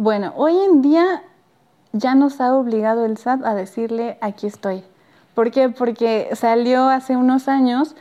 [0.00, 1.24] Bueno, hoy en día
[1.92, 4.84] ya nos ha obligado el SAT a decirle aquí estoy.
[5.34, 5.70] ¿Por qué?
[5.70, 7.96] Porque salió hace unos años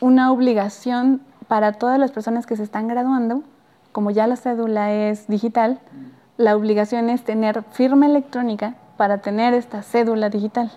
[0.00, 3.42] una obligación para todas las personas que se están graduando,
[3.92, 5.78] como ya la cédula es digital,
[6.38, 10.72] la obligación es tener firma electrónica para tener esta cédula digital.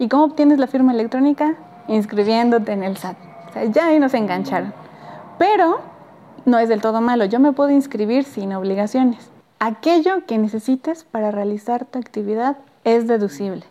[0.00, 1.54] ¿Y cómo obtienes la firma electrónica?
[1.86, 3.16] Inscribiéndote en el SAT.
[3.54, 4.74] O ya ahí nos engancharon.
[5.38, 5.78] Pero
[6.46, 7.26] no es del todo malo.
[7.26, 9.37] Yo me puedo inscribir sin obligaciones.
[9.60, 13.64] Aquello que necesites para realizar tu actividad es deducible.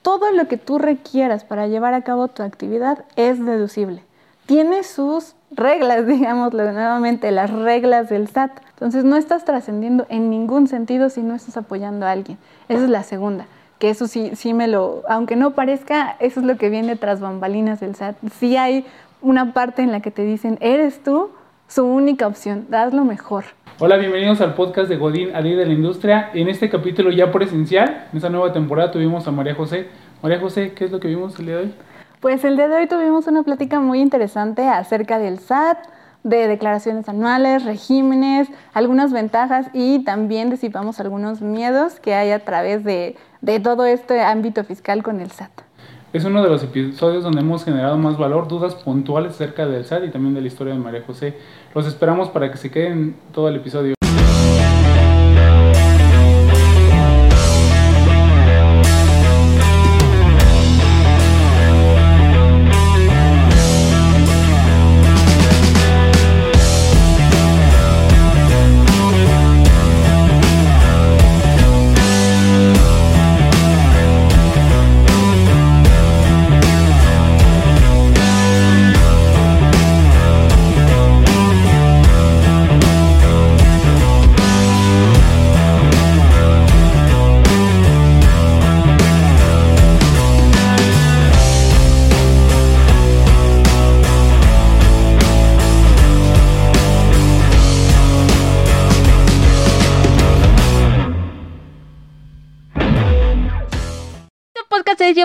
[0.00, 4.02] Todo lo que tú requieras para llevar a cabo tu actividad es deducible.
[4.46, 8.52] Tiene sus reglas, digámoslo nuevamente, las reglas del SAT.
[8.70, 12.38] Entonces no estás trascendiendo en ningún sentido si no estás apoyando a alguien.
[12.70, 13.44] Esa es la segunda,
[13.78, 17.20] que eso sí, sí me lo, aunque no parezca, eso es lo que viene tras
[17.20, 18.16] bambalinas del SAT.
[18.40, 18.86] Sí hay
[19.20, 21.30] una parte en la que te dicen, eres tú
[21.72, 23.44] su única opción, das lo mejor.
[23.78, 26.30] Hola, bienvenidos al podcast de Godín, Ali de la Industria.
[26.34, 29.88] En este capítulo ya presencial, en esta nueva temporada tuvimos a María José.
[30.22, 31.74] María José, ¿qué es lo que vimos el día de hoy?
[32.20, 35.78] Pues el día de hoy tuvimos una plática muy interesante acerca del SAT,
[36.24, 42.84] de declaraciones anuales, regímenes, algunas ventajas y también disipamos algunos miedos que hay a través
[42.84, 45.50] de, de todo este ámbito fiscal con el SAT.
[46.12, 50.04] Es uno de los episodios donde hemos generado más valor, dudas puntuales acerca del SAT
[50.04, 51.38] y también de la historia de María José.
[51.74, 53.94] Los esperamos para que se queden todo el episodio.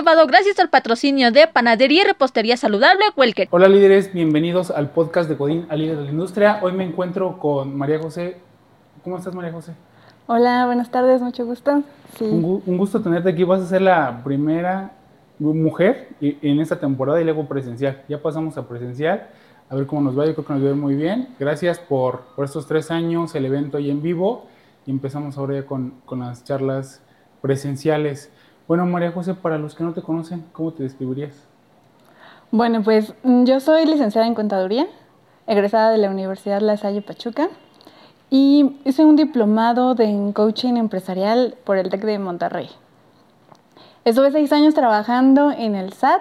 [0.08, 3.46] Llevado gracias al patrocinio de Panadería y Repostería Saludable Welker.
[3.50, 6.60] Hola líderes, bienvenidos al podcast de Godín, al líder de la industria.
[6.62, 8.38] Hoy me encuentro con María José.
[9.04, 9.74] ¿Cómo estás María José?
[10.26, 11.82] Hola, buenas tardes, mucho gusto.
[12.16, 12.24] Sí.
[12.24, 13.44] Un, gusto tenerte aquí.
[13.44, 14.92] Vas a ser la primera
[15.38, 18.02] mujer en esta temporada y luego presencial.
[18.08, 19.28] Ya pasamos a presencial.
[19.68, 20.24] A ver cómo nos va.
[20.24, 21.28] Yo creo que nos va muy bien.
[21.38, 24.46] Gracias por, por estos tres años, el evento ahí en vivo.
[24.86, 27.02] Y empezamos ahora ya con, con las charlas
[27.42, 28.30] presenciales.
[28.68, 31.48] Bueno, María José, para los que no te conocen, ¿cómo te describirías?
[32.50, 34.86] Bueno, pues mm, yo soy licenciada en contaduría,
[35.46, 37.48] egresada de la Universidad La Salle Pachuca
[38.28, 42.68] y hice un diplomado de coaching empresarial por el TEC de Monterrey.
[44.04, 46.20] Estuve seis años trabajando en el SAT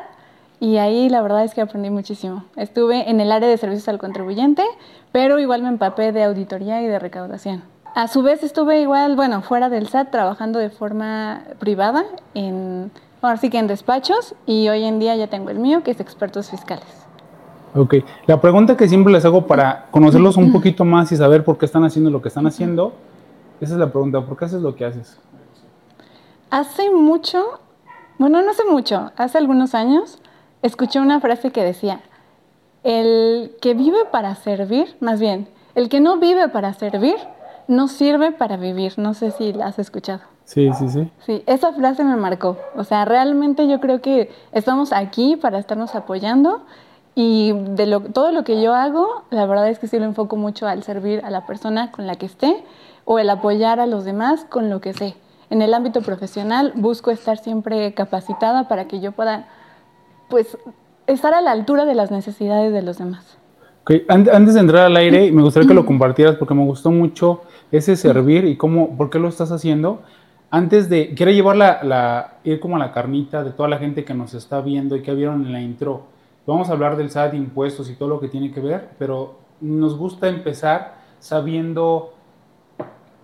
[0.61, 2.45] y ahí la verdad es que aprendí muchísimo.
[2.55, 4.63] Estuve en el área de servicios al contribuyente,
[5.11, 7.63] pero igual me empapé de auditoría y de recaudación.
[7.97, 12.91] A su vez estuve igual, bueno, fuera del SAT, trabajando de forma privada, en,
[13.23, 15.99] ahora sí que en despachos, y hoy en día ya tengo el mío, que es
[15.99, 16.85] expertos fiscales.
[17.73, 17.95] Ok,
[18.27, 21.65] la pregunta que siempre les hago para conocerlos un poquito más y saber por qué
[21.65, 22.93] están haciendo lo que están haciendo,
[23.61, 25.17] esa es la pregunta, ¿por qué haces lo que haces?
[26.51, 27.61] Hace mucho,
[28.19, 30.21] bueno, no hace mucho, hace algunos años,
[30.61, 32.01] escuché una frase que decía,
[32.83, 37.15] el que vive para servir, más bien, el que no vive para servir,
[37.67, 38.93] no sirve para vivir.
[38.97, 40.21] No sé si la has escuchado.
[40.45, 41.11] Sí, sí, sí.
[41.25, 42.57] Sí, esa frase me marcó.
[42.75, 46.61] O sea, realmente yo creo que estamos aquí para estarnos apoyando
[47.15, 50.35] y de lo, todo lo que yo hago, la verdad es que sí lo enfoco
[50.37, 52.63] mucho al servir a la persona con la que esté
[53.05, 55.15] o el apoyar a los demás con lo que sé.
[55.49, 59.47] En el ámbito profesional busco estar siempre capacitada para que yo pueda,
[60.29, 60.57] pues,
[61.07, 63.37] estar a la altura de las necesidades de los demás.
[64.09, 67.95] Antes de entrar al aire, me gustaría que lo compartieras porque me gustó mucho ese
[67.95, 70.01] servir y cómo, por qué lo estás haciendo.
[70.49, 74.13] Antes de, quiero llevar la, ir como a la carnita de toda la gente que
[74.13, 76.03] nos está viendo y que vieron en la intro.
[76.45, 79.97] Vamos a hablar del SAT, impuestos y todo lo que tiene que ver, pero nos
[79.97, 82.13] gusta empezar sabiendo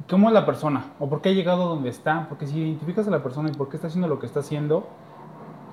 [0.10, 3.12] cómo es la persona o por qué ha llegado donde está, porque si identificas a
[3.12, 4.88] la persona y por qué está haciendo lo que está haciendo,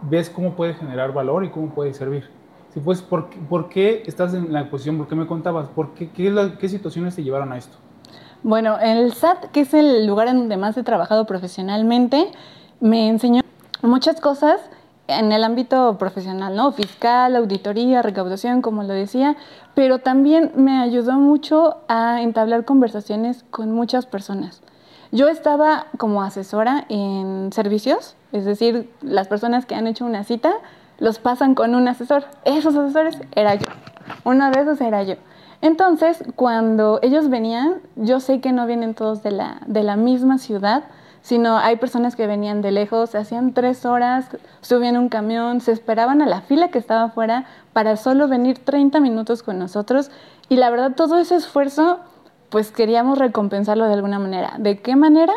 [0.02, 2.39] ves cómo puede generar valor y cómo puede servir.
[2.72, 4.96] Si pues, ¿por, ¿por, qué estás en la posición?
[4.96, 5.68] ¿Por qué me contabas?
[5.68, 7.76] ¿Por qué, qué, qué situaciones te llevaron a esto?
[8.42, 12.30] Bueno, el SAT, que es el lugar en donde más he trabajado profesionalmente,
[12.80, 13.42] me enseñó
[13.82, 14.60] muchas cosas
[15.08, 16.72] en el ámbito profesional, ¿no?
[16.72, 19.36] Fiscal, auditoría, recaudación, como lo decía,
[19.74, 24.62] pero también me ayudó mucho a entablar conversaciones con muchas personas.
[25.12, 30.52] Yo estaba como asesora en servicios, es decir, las personas que han hecho una cita
[31.00, 32.24] los pasan con un asesor.
[32.44, 33.66] Esos asesores era yo.
[34.24, 35.16] Uno de esos era yo.
[35.62, 40.38] Entonces, cuando ellos venían, yo sé que no vienen todos de la, de la misma
[40.38, 40.84] ciudad,
[41.22, 44.26] sino hay personas que venían de lejos, hacían tres horas,
[44.62, 49.00] subían un camión, se esperaban a la fila que estaba afuera para solo venir 30
[49.00, 50.10] minutos con nosotros.
[50.48, 52.00] Y la verdad, todo ese esfuerzo,
[52.48, 54.54] pues queríamos recompensarlo de alguna manera.
[54.58, 55.34] ¿De qué manera?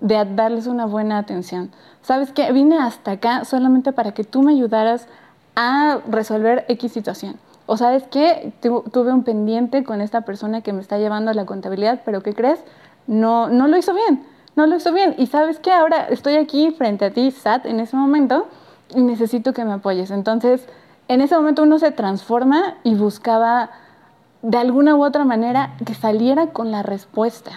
[0.00, 1.70] De darles una buena atención.
[2.02, 2.52] ¿Sabes qué?
[2.52, 5.06] Vine hasta acá solamente para que tú me ayudaras
[5.54, 7.36] a resolver X situación.
[7.66, 11.46] O sabes qué, tuve un pendiente con esta persona que me está llevando a la
[11.46, 12.60] contabilidad, pero ¿qué crees?
[13.06, 14.24] No, no lo hizo bien
[14.56, 15.14] no lo hizo bien.
[15.18, 18.48] Y sabes que ahora estoy aquí frente a ti, Sat, en ese momento,
[18.94, 20.10] y necesito que me apoyes.
[20.10, 20.66] Entonces,
[21.08, 23.70] en ese momento uno se transforma y buscaba
[24.42, 27.52] de alguna u otra manera que saliera con la respuesta.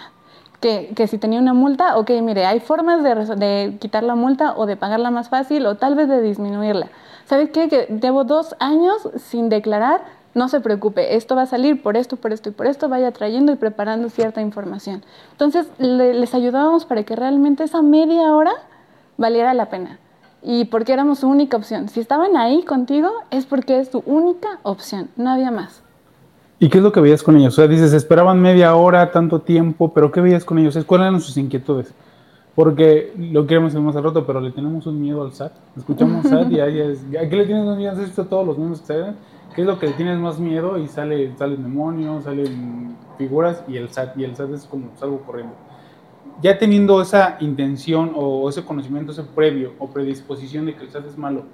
[0.60, 4.76] Que, si tenía una multa, ok, mire, hay formas de, quitar la multa o de
[4.76, 6.88] pagarla más fácil o tal vez de disminuirla.
[7.24, 7.68] ¿Sabes qué?
[7.68, 10.02] Que llevo dos años sin declarar
[10.34, 13.10] no se preocupe, esto va a salir por esto, por esto y por esto, vaya
[13.10, 15.02] trayendo y preparando cierta información.
[15.32, 18.52] Entonces, les ayudábamos para que realmente esa media hora
[19.16, 19.98] valiera la pena.
[20.42, 21.88] Y porque éramos su única opción.
[21.88, 25.82] Si estaban ahí contigo, es porque es su única opción, no había más.
[26.62, 27.54] ¿Y qué es lo que veías con ellos?
[27.54, 30.78] O sea, dices, esperaban media hora, tanto tiempo, pero ¿qué veías con ellos?
[30.84, 31.94] ¿Cuáles eran sus inquietudes?
[32.54, 35.52] Porque lo queremos más al rato, pero le tenemos un miedo al SAT.
[35.74, 37.02] Escuchamos SAT y ahí es.
[37.18, 37.92] ¿A qué le tienes un miedo?
[37.92, 39.14] ¿Has visto todos los mismos que se
[39.54, 40.76] ¿Qué es lo que tienes más miedo?
[40.76, 45.22] Y sale, salen demonios, salen figuras y el SAT, y el SAT es como algo
[45.22, 45.54] corriendo.
[46.42, 51.06] Ya teniendo esa intención o ese conocimiento, ese previo o predisposición de que el SAT
[51.06, 51.44] es malo,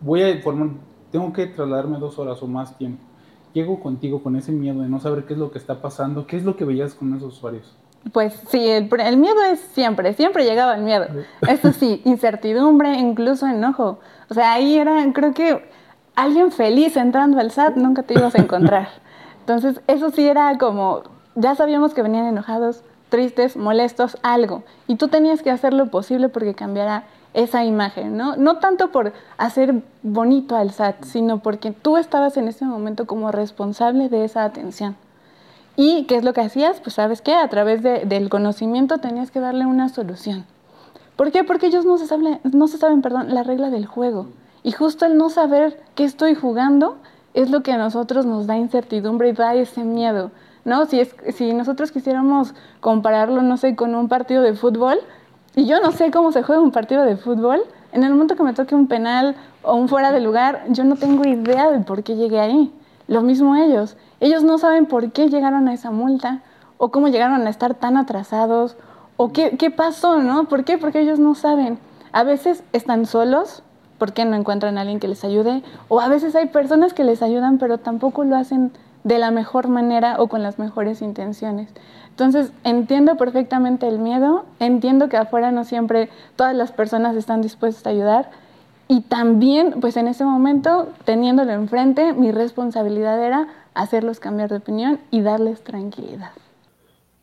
[0.00, 0.70] voy a formar,
[1.12, 3.09] tengo que trasladarme dos horas o más tiempo.
[3.52, 6.36] Llego contigo con ese miedo de no saber qué es lo que está pasando, qué
[6.36, 7.76] es lo que veías con esos usuarios.
[8.12, 11.06] Pues sí, el, el, miedo es siempre, siempre llegaba el miedo.
[11.48, 13.98] Eso sí, incertidumbre, incluso enojo.
[14.30, 15.68] O sea, ahí era, creo que
[16.14, 18.88] alguien feliz entrando al SAT nunca te ibas a encontrar.
[19.40, 21.02] Entonces, eso sí era como,
[21.34, 24.62] ya sabíamos que venían enojados, tristes, molestos, algo.
[24.86, 28.36] Y tú tenías que hacer lo posible porque cambiara esa imagen, ¿no?
[28.36, 33.30] No tanto por hacer bonito al SAT, sino porque tú estabas en ese momento como
[33.30, 34.96] responsable de esa atención.
[35.76, 36.80] ¿Y qué es lo que hacías?
[36.80, 40.44] Pues sabes qué, a través del conocimiento tenías que darle una solución.
[41.16, 41.44] ¿Por qué?
[41.44, 44.26] Porque ellos no se saben, no se saben perdón, la regla del juego.
[44.62, 46.98] Y justo el no saber qué estoy jugando
[47.34, 50.32] es lo que a nosotros nos da incertidumbre y da ese miedo,
[50.64, 50.84] ¿no?
[50.86, 54.98] Si, es, si nosotros quisiéramos compararlo, no sé, con un partido de fútbol,
[55.56, 57.62] y yo no sé cómo se juega un partido de fútbol,
[57.92, 60.96] en el momento que me toque un penal o un fuera de lugar, yo no
[60.96, 62.72] tengo idea de por qué llegué ahí.
[63.08, 63.96] Lo mismo ellos.
[64.20, 66.42] Ellos no saben por qué llegaron a esa multa
[66.78, 68.76] o cómo llegaron a estar tan atrasados
[69.16, 70.44] o qué, qué pasó, ¿no?
[70.44, 70.78] ¿Por qué?
[70.78, 71.78] Porque ellos no saben.
[72.12, 73.64] A veces están solos,
[73.98, 75.62] ¿por qué no encuentran a alguien que les ayude?
[75.88, 78.72] O a veces hay personas que les ayudan, pero tampoco lo hacen
[79.04, 81.72] de la mejor manera o con las mejores intenciones.
[82.10, 87.86] Entonces, entiendo perfectamente el miedo, entiendo que afuera no siempre todas las personas están dispuestas
[87.86, 88.30] a ayudar
[88.90, 94.98] y también, pues en ese momento, teniéndolo enfrente, mi responsabilidad era hacerlos cambiar de opinión
[95.12, 96.32] y darles tranquilidad.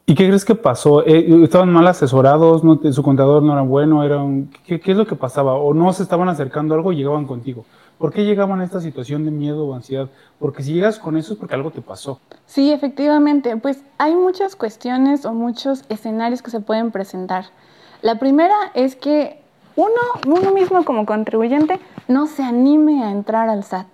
[0.06, 1.06] ¿Y qué crees que pasó?
[1.06, 2.62] Eh, ¿Estaban mal asesorados?
[2.96, 4.02] ¿Su contador no era bueno?
[4.06, 4.24] Era
[4.66, 5.56] ¿qué, es lo que pasaba?
[5.56, 7.66] ¿O no se estaban acercando a algo y llegaban contigo?
[7.98, 10.10] ¿Por qué llegaban a esta situación de miedo o ansiedad?
[10.40, 12.20] Porque si llegas con eso es porque algo te pasó.
[12.46, 13.58] Sí, efectivamente.
[13.58, 17.46] Pues hay muchas cuestiones o muchos escenarios que se pueden presentar.
[18.02, 19.42] La primera es que
[19.76, 23.88] uno, mismo como contribuyente no se anime a entrar al SAT.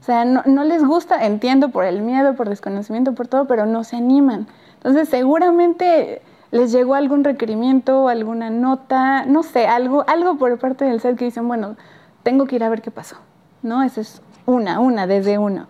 [0.00, 3.66] O sea, no, no les gusta, entiendo por el miedo, por desconocimiento, por todo, pero
[3.66, 4.48] no se animan.
[4.76, 11.00] Entonces, seguramente les llegó algún requerimiento, alguna nota, no sé, algo, algo por parte del
[11.00, 11.76] SED que dicen, bueno,
[12.22, 13.16] tengo que ir a ver qué pasó,
[13.62, 13.82] ¿no?
[13.82, 15.66] Esa es una, una, desde uno.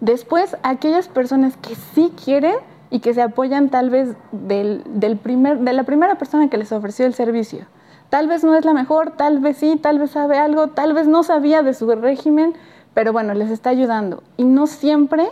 [0.00, 2.56] Después, aquellas personas que sí quieren
[2.90, 6.72] y que se apoyan tal vez del, del primer, de la primera persona que les
[6.72, 7.66] ofreció el servicio.
[8.10, 11.06] Tal vez no es la mejor, tal vez sí, tal vez sabe algo, tal vez
[11.08, 12.54] no sabía de su régimen,
[12.92, 14.22] pero bueno, les está ayudando.
[14.36, 15.28] Y no siempre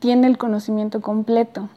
[0.00, 1.68] tiene el conocimiento completo.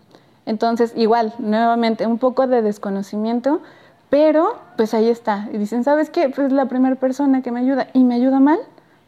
[0.47, 3.61] Entonces, igual, nuevamente, un poco de desconocimiento,
[4.09, 5.47] pero pues ahí está.
[5.51, 6.29] Y dicen, ¿sabes qué?
[6.29, 8.59] Pues la primera persona que me ayuda y me ayuda mal,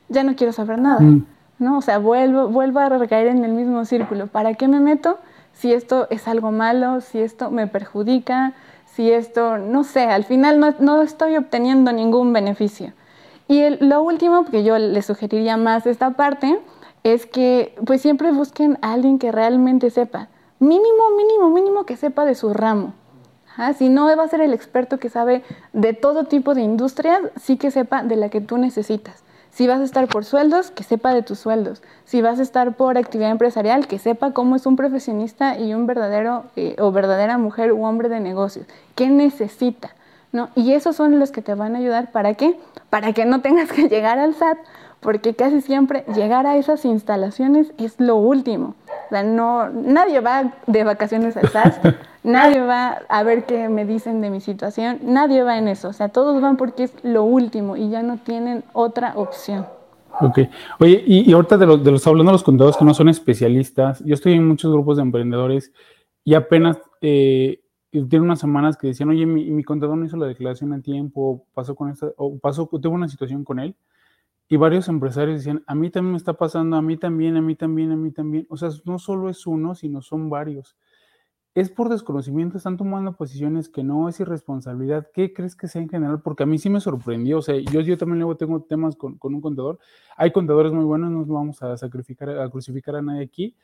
[0.10, 1.00] ya no quiero saber nada.
[1.00, 1.26] Mm.
[1.60, 1.78] ¿no?
[1.78, 4.28] O sea, vuelvo, vuelvo a recaer en el mismo círculo.
[4.28, 5.20] ¿Para qué me meto
[5.54, 8.54] si esto es algo malo, si esto me perjudica,
[8.86, 12.94] si esto, no sé, al final no, no estoy obteniendo ningún beneficio?
[13.48, 16.60] Y lo último que yo les sugeriría más esta parte
[17.04, 22.26] es que pues siempre busquen a alguien que realmente sepa mínimo, mínimo, mínimo que sepa
[22.26, 22.94] de su ramo.
[23.58, 27.22] Ah, si no va a ser el experto que sabe de todo tipo de industrias,
[27.42, 29.24] sí que sepa de la que tú necesitas.
[29.52, 31.82] Si vas a estar por sueldos, que sepa de tus sueldos.
[32.06, 35.88] Si vas a estar por actividad empresarial, que sepa cómo es un profesionista y un
[35.88, 38.66] verdadero eh, o verdadera mujer u hombre de negocios.
[38.96, 39.96] ¿Qué necesita?
[40.32, 40.50] ¿No?
[40.56, 42.12] Y esos son los que te van a ayudar.
[42.12, 42.60] ¿Para qué?
[42.90, 44.60] Para que no tengas que llegar al SAT,
[45.00, 48.76] porque casi siempre llegar a esas instalaciones es lo último.
[49.06, 53.86] O sea, no, nadie va de vacaciones al SAT, nadie va a ver qué me
[53.86, 55.90] dicen de mi situación, nadie va en eso.
[55.90, 59.66] O sea, todos van porque es lo último y ya no tienen otra opción.
[60.22, 60.40] Ok.
[60.80, 64.04] Oye, y, ahorita de, los, de los hablando de los contadores que no son especialistas,
[64.04, 65.72] yo estoy en muchos grupos de emprendedores
[66.26, 70.28] y apenas eh, tiene unas semanas que decían, oye, mi, mi, contador no hizo la
[70.28, 73.76] declaración a tiempo, pasó con esta, o pasó, tuvo una situación con él
[74.52, 77.56] y varios empresarios decían, a mí también me está pasando, a mí también, a mí
[77.56, 78.48] también, a mí también.
[78.50, 80.76] O sea, no solo es uno, sino son varios.
[81.54, 85.08] Es por desconocimiento, están tomando posiciones que no es irresponsabilidad.
[85.14, 86.24] ¿Qué crees que sea en general?
[86.24, 87.38] Porque a mí sí me sorprendió.
[87.38, 89.78] O sea, yo, yo también luego tengo temas con, con un contador.
[90.18, 93.56] Hay contadores muy buenos, no vamos a sacrificar, a crucificar a nadie aquí.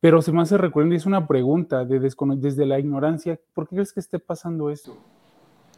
[0.00, 3.38] Pero se me hace recurrente, es una pregunta de desde la ignorancia.
[3.52, 4.96] ¿Por qué crees que esté pasando eso?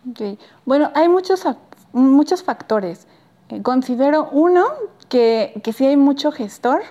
[0.08, 0.38] Okay.
[0.64, 1.44] Bueno, hay muchos,
[1.92, 3.08] muchos factores.
[3.62, 4.64] Considero uno
[5.08, 6.82] que, que sí hay mucho gestor,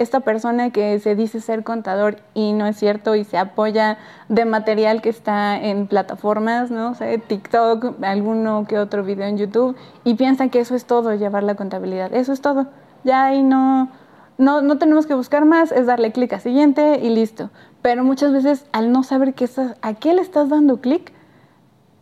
[0.00, 3.98] esta persona que se dice ser contador y no es cierto y se apoya
[4.30, 9.76] de material que está en plataformas, no sé, TikTok, alguno que otro video en YouTube
[10.04, 12.14] y piensa que eso es todo, llevar la contabilidad.
[12.14, 12.68] Eso es todo.
[13.04, 13.90] Ya ahí no,
[14.38, 17.50] no, no tenemos que buscar más, es darle clic a siguiente y listo.
[17.82, 21.12] Pero muchas veces al no saber qué estás, a qué le estás dando clic,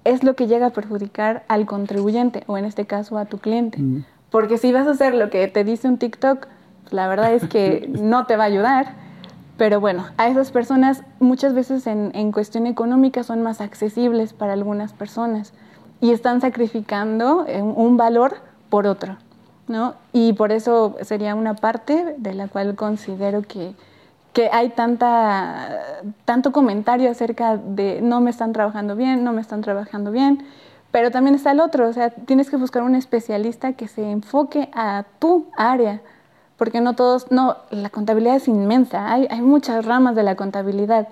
[0.09, 3.79] es lo que llega a perjudicar al contribuyente o en este caso a tu cliente.
[3.79, 4.05] Mm.
[4.31, 6.47] Porque si vas a hacer lo que te dice un TikTok,
[6.91, 8.95] la verdad es que no te va a ayudar.
[9.57, 14.53] Pero bueno, a esas personas muchas veces en, en cuestión económica son más accesibles para
[14.53, 15.53] algunas personas
[16.01, 18.37] y están sacrificando eh, un valor
[18.71, 19.17] por otro.
[19.69, 19.95] ¿no?
[20.13, 23.75] Y por eso sería una parte de la cual considero que,
[24.33, 29.63] que hay tanta, tanto comentario acerca de no me están trabajando bien, no me están
[29.63, 30.47] trabajando bien,
[30.91, 34.71] pero también está el otro, o sea, tienes que buscar un especialista que se enfoque
[34.73, 36.01] a tu área,
[36.57, 41.09] porque no todos, no, la contabilidad es inmensa, hay, hay muchas ramas de la contabilidad,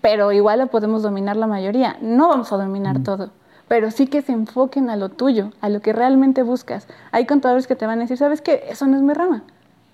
[0.00, 3.30] pero igual la podemos dominar la mayoría, no vamos a dominar todo
[3.68, 6.86] pero sí que se enfoquen a lo tuyo, a lo que realmente buscas.
[7.10, 8.64] Hay contadores que te van a decir, ¿sabes qué?
[8.68, 9.42] Eso no es mi rama.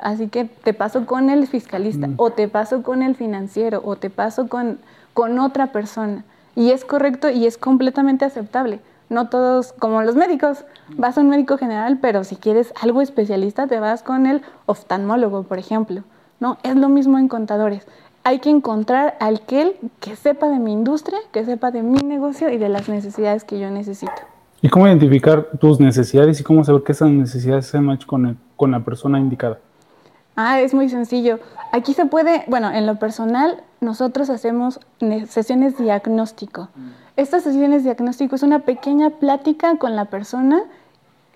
[0.03, 2.15] Así que te paso con el fiscalista, mm.
[2.17, 4.79] o te paso con el financiero, o te paso con,
[5.15, 6.25] con otra persona.
[6.55, 8.81] Y es correcto y es completamente aceptable.
[9.09, 10.65] No todos, como los médicos,
[10.97, 15.45] vas a un médico general, pero si quieres algo especialista, te vas con el oftalmólogo,
[15.45, 16.03] por ejemplo.
[16.41, 16.59] ¿no?
[16.65, 17.87] Es lo mismo en contadores.
[18.25, 22.51] Hay que encontrar al aquel que sepa de mi industria, que sepa de mi negocio
[22.51, 24.13] y de las necesidades que yo necesito.
[24.61, 28.71] ¿Y cómo identificar tus necesidades y cómo saber que esas necesidades se han con, con
[28.71, 29.59] la persona indicada?
[30.37, 31.41] Ah, es muy sencillo.
[31.73, 34.81] Aquí se puede, bueno, en lo personal, nosotros hacemos
[35.29, 36.69] sesiones diagnóstico.
[37.17, 40.63] Estas sesiones diagnóstico es una pequeña plática con la persona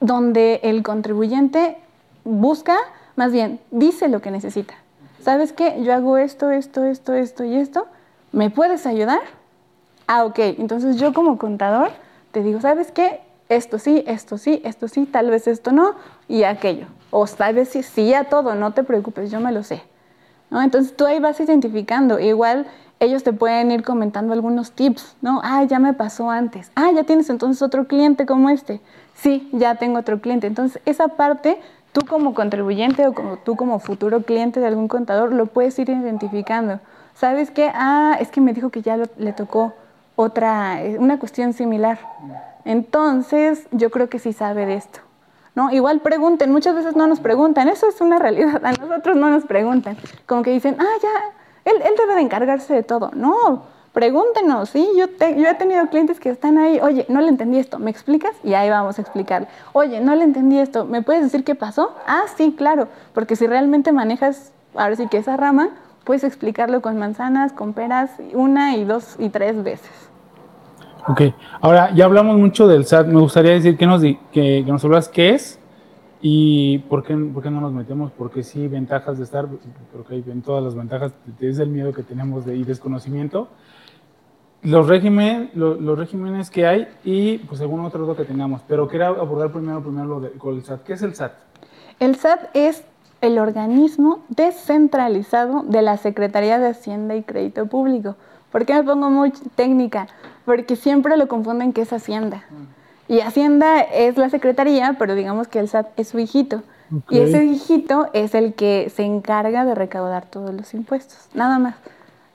[0.00, 1.76] donde el contribuyente
[2.24, 2.76] busca,
[3.16, 4.74] más bien, dice lo que necesita.
[5.20, 5.82] ¿Sabes qué?
[5.82, 7.86] Yo hago esto, esto, esto, esto y esto.
[8.32, 9.20] ¿Me puedes ayudar?
[10.06, 10.38] Ah, ok.
[10.38, 11.90] Entonces yo como contador
[12.32, 13.20] te digo, ¿sabes qué?
[13.48, 15.94] Esto sí, esto sí, esto sí, tal vez esto no
[16.28, 16.86] y aquello.
[17.10, 19.82] O tal vez sí, a todo, no te preocupes, yo me lo sé.
[20.50, 22.18] Entonces tú ahí vas identificando.
[22.18, 22.66] Igual
[23.00, 25.40] ellos te pueden ir comentando algunos tips, ¿no?
[25.42, 26.70] Ah, ya me pasó antes.
[26.74, 28.80] Ah, ya tienes entonces otro cliente como este.
[29.14, 30.46] Sí, ya tengo otro cliente.
[30.46, 31.58] Entonces esa parte
[31.92, 35.90] tú como contribuyente o como tú como futuro cliente de algún contador lo puedes ir
[35.90, 36.80] identificando.
[37.14, 37.70] ¿Sabes qué?
[37.74, 39.72] Ah, es que me dijo que ya le tocó
[40.16, 41.98] otra, eh, una cuestión similar.
[42.64, 45.00] Entonces yo creo que sí sabe de esto.
[45.56, 45.72] ¿No?
[45.72, 49.44] Igual pregunten, muchas veces no nos preguntan, eso es una realidad, a nosotros no nos
[49.44, 49.96] preguntan,
[50.26, 53.10] como que dicen, ah, ya, él, él debe de encargarse de todo.
[53.14, 54.86] No, pregúntenos, ¿sí?
[54.96, 58.32] Yo, yo he tenido clientes que están ahí, oye, no le entendí esto, ¿me explicas?
[58.44, 59.48] Y ahí vamos a explicar.
[59.72, 61.96] Oye, no le entendí esto, ¿me puedes decir qué pasó?
[62.06, 65.70] Ah, sí, claro, porque si realmente manejas, ahora sí que esa rama,
[66.04, 69.90] puedes explicarlo con manzanas, con peras, una y dos y tres veces.
[71.08, 71.22] Ok,
[71.60, 73.06] ahora ya hablamos mucho del SAT.
[73.06, 75.60] Me gustaría decir que nos, que, nos hablas qué es
[76.20, 79.46] y por qué, por qué no nos metemos, porque sí, ventajas de estar,
[79.92, 83.48] porque hay en todas las ventajas, es el miedo que tenemos de, y desconocimiento.
[84.62, 89.52] Los, régimen, los regímenes que hay y pues algún otro que tengamos, pero quiero abordar
[89.52, 90.82] primero, primero lo de, con el SAT.
[90.82, 91.32] ¿Qué es el SAT?
[92.00, 92.82] El SAT es
[93.20, 98.16] el organismo descentralizado de la Secretaría de Hacienda y Crédito Público.
[98.50, 100.08] ¿Por qué me pongo muy técnica?
[100.46, 102.44] Porque siempre lo confunden que es Hacienda.
[103.08, 106.62] Y Hacienda es la secretaría, pero digamos que el SAT es su hijito.
[107.10, 111.74] Y ese hijito es el que se encarga de recaudar todos los impuestos, nada más.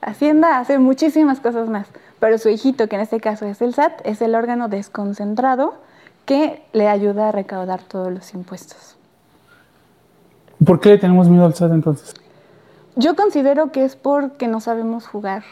[0.01, 1.88] Hacienda hace muchísimas cosas más,
[2.20, 5.75] pero su hijito, que en este caso es el SAT, es el órgano desconcentrado
[6.25, 8.98] que le ayuda a recaudar todos los impuestos.
[10.65, 12.13] ¿Por qué le tenemos miedo al SAT entonces?
[12.98, 15.44] Yo considero que es porque no sabemos jugar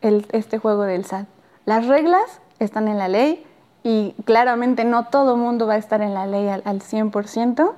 [0.00, 1.26] este juego del SAT.
[1.66, 3.44] Las reglas están en la ley
[3.82, 7.72] y claramente no todo mundo va a estar en la ley al, 100%.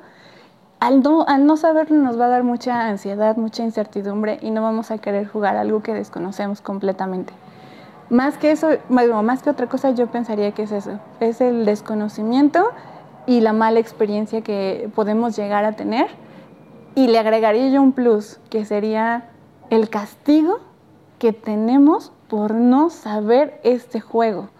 [0.79, 4.63] Al no, al no saberlo nos va a dar mucha ansiedad, mucha incertidumbre y no
[4.63, 7.33] vamos a querer jugar algo que desconocemos completamente.
[8.11, 12.71] Más que eso, más que otra cosa, yo pensaría que es eso, es el desconocimiento
[13.27, 16.09] y la mala experiencia que podemos llegar a tener.
[16.95, 19.31] Y le agregaría yo un plus, que sería
[19.71, 20.61] el castigo
[21.19, 24.51] que tenemos por no saber este juego.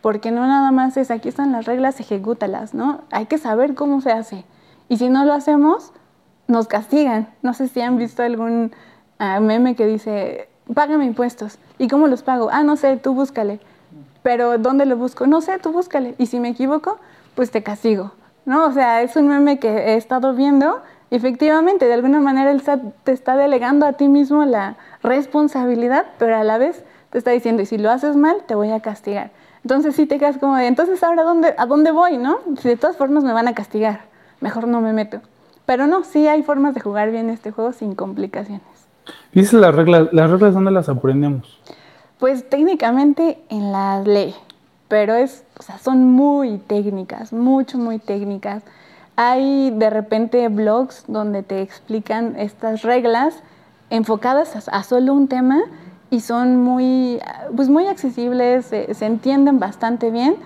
[0.00, 3.02] Porque no nada más es, aquí están las reglas, ejecútalas, ¿no?
[3.12, 4.44] Hay que saber cómo se hace.
[4.88, 5.92] Y si no lo hacemos,
[6.48, 7.28] nos castigan.
[7.42, 8.72] No sé si han visto algún
[9.18, 11.58] ah, meme que dice, págame impuestos.
[11.78, 12.48] ¿Y cómo los pago?
[12.52, 13.60] Ah, no sé, tú búscale.
[14.24, 15.26] Pero ¿dónde lo busco?
[15.26, 16.16] No sé, tú búscale.
[16.18, 16.98] Y si me equivoco,
[17.36, 18.12] pues te castigo.
[18.44, 18.66] ¿No?
[18.66, 20.82] O sea, es un meme que he estado viendo.
[21.12, 26.36] Efectivamente, de alguna manera el SAT te está delegando a ti mismo la responsabilidad, pero
[26.36, 29.30] a la vez te está diciendo, y si lo haces mal, te voy a castigar.
[29.62, 32.38] Entonces sí te quedas como de, entonces ahora dónde, a dónde voy, ¿no?
[32.58, 34.00] Si de todas formas me van a castigar,
[34.40, 35.20] mejor no me meto.
[35.66, 38.62] Pero no, sí hay formas de jugar bien este juego sin complicaciones.
[39.32, 41.60] Dice las reglas, ¿las reglas dónde las aprendemos?
[42.18, 44.34] Pues técnicamente en la ley,
[44.88, 48.62] pero es, o sea, son muy técnicas, mucho, muy técnicas.
[49.16, 53.42] Hay de repente blogs donde te explican estas reglas
[53.90, 55.60] enfocadas a, solo un tema
[56.12, 57.20] y son muy,
[57.56, 60.36] pues muy accesibles, se, se entienden bastante bien,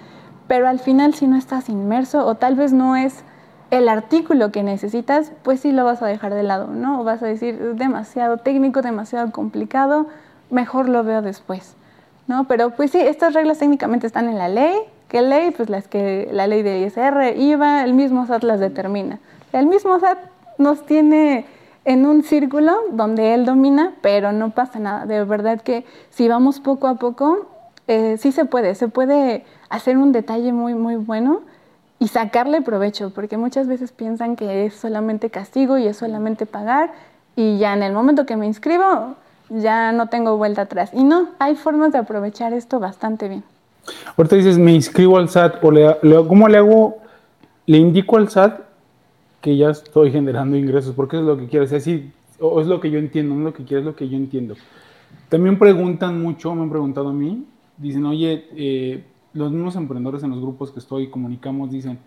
[0.47, 3.25] pero al final si no estás inmerso o tal vez no es
[3.73, 7.01] el artículo que necesitas, pues sí lo vas a dejar de lado, ¿no?
[7.01, 10.07] O vas a decir, es demasiado técnico, demasiado complicado,
[10.51, 11.75] mejor lo veo después,
[12.29, 12.45] ¿no?
[12.45, 14.77] Pero pues sí, estas reglas técnicamente están en la ley,
[15.09, 15.51] ¿qué ley?
[15.51, 19.19] Pues las que la ley de ISR, IVA, el mismo SAT las determina.
[19.53, 20.19] El mismo SAT
[20.59, 21.45] nos tiene
[21.87, 25.07] en un círculo donde él domina, pero no pasa nada.
[25.07, 27.47] De verdad que si vamos poco a poco,
[27.87, 31.43] eh, sí se puede, se puede hacer un detalle muy, muy bueno
[32.01, 36.93] y sacarle provecho, porque muchas veces piensan que es solamente castigo y es solamente pagar
[37.37, 39.15] y ya en el momento que me inscribo
[39.49, 40.91] ya no tengo vuelta atrás.
[40.93, 43.45] Y no, hay formas de aprovechar esto bastante bien.
[44.17, 45.97] Ahorita dices, me inscribo al SAT o le,
[46.27, 46.99] ¿cómo le hago?
[47.67, 48.66] Le indico al SAT
[49.47, 52.91] que ya estoy generando ingresos, porque es lo que quieres decir, o es lo que
[52.91, 54.57] yo entiendo, no es lo que quieres, es lo que yo entiendo.
[55.29, 59.05] También preguntan mucho, me han preguntado a mí, dicen, oye, eh,
[59.35, 62.01] los mismos emprendedores en los grupos que estoy comunicamos dicen,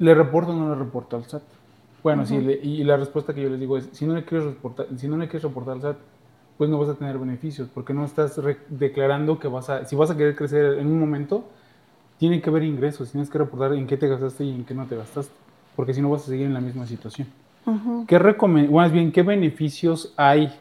[0.00, 1.44] ¿le reporto o no le reporto al SAT?
[2.02, 4.88] Bueno, sí, y la respuesta que yo les digo es, si no le quieres reportar,
[4.96, 5.98] si no le quieres reportar al SAT,
[6.56, 10.10] pues no vas a tener beneficios, porque no estás declarando que vas a, si vas
[10.10, 11.44] a querer crecer en un momento,
[12.18, 14.84] tiene que haber ingresos, tienes que reportar en qué te gastaste y en qué no
[14.84, 15.47] te gastaste
[15.78, 17.28] porque si no vas a seguir en la misma situación.
[18.08, 18.18] ¿Qué
[18.68, 20.52] más bien, qué beneficios hay?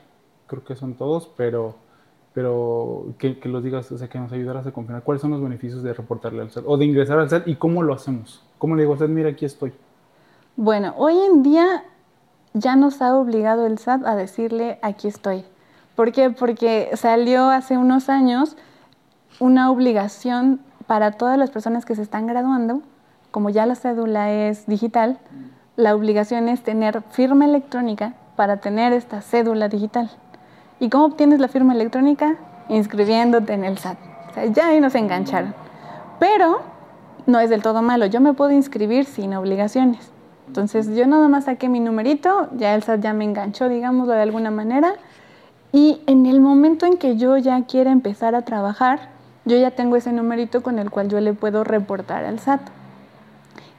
[0.46, 1.74] Creo que son todos, pero,
[2.36, 5.82] pero que, los digas, o sea, que nos ayudaras a confirmar cuáles son los beneficios
[5.82, 8.44] de reportarle al SAT o de ingresar al SAT y cómo lo hacemos.
[8.60, 9.74] ¿Cómo le digo al SAT, mira, aquí estoy?
[10.56, 11.84] Bueno, hoy en día
[12.54, 15.46] ya nos ha obligado el SAT a decirle, aquí estoy.
[15.96, 16.30] ¿Por qué?
[16.30, 18.56] Porque salió hace unos años
[19.40, 22.84] una obligación para todas las personas que se están graduando
[23.32, 25.20] como ya la cédula es digital,
[25.76, 30.10] la obligación es tener firma electrónica para tener esta cédula digital.
[30.80, 32.36] ¿Y cómo obtienes la firma electrónica?
[32.70, 33.98] Inscribiéndote en el SAT.
[34.30, 35.54] O sea, ya ahí nos engancharon.
[36.20, 36.62] Pero
[37.26, 38.06] no es del todo malo.
[38.06, 40.12] Yo me puedo inscribir sin obligaciones.
[40.48, 44.22] Entonces yo nada más saqué mi numerito, ya el SAT ya me enganchó, digámoslo de
[44.22, 44.94] alguna manera.
[45.72, 49.10] Y en el momento en que yo ya quiera empezar a trabajar,
[49.46, 52.62] yo ya tengo ese numerito con el cual yo le puedo reportar al SAT.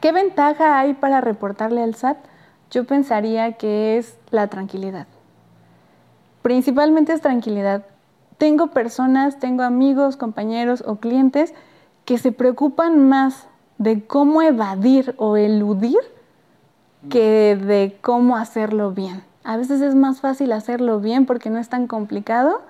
[0.00, 2.18] ¿Qué ventaja hay para reportarle al SAT?
[2.70, 5.06] Yo pensaría que es la tranquilidad.
[6.42, 7.84] Principalmente es tranquilidad.
[8.36, 11.52] Tengo personas, tengo amigos, compañeros o clientes
[12.04, 15.98] que se preocupan más de cómo evadir o eludir
[17.10, 19.24] que de cómo hacerlo bien.
[19.42, 22.62] A veces es más fácil hacerlo bien porque no es tan complicado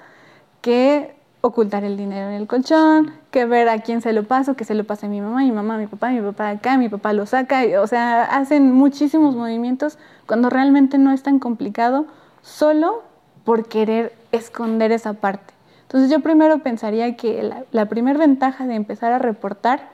[0.63, 4.65] que ocultar el dinero en el colchón, que ver a quién se lo paso, que
[4.65, 7.13] se lo pase a mi mamá, mi mamá, mi papá, mi papá acá, mi papá
[7.13, 12.07] lo saca, o sea, hacen muchísimos movimientos cuando realmente no es tan complicado,
[12.43, 13.03] solo
[13.45, 15.55] por querer esconder esa parte.
[15.83, 19.89] Entonces yo primero pensaría que la, la primera ventaja de empezar a reportar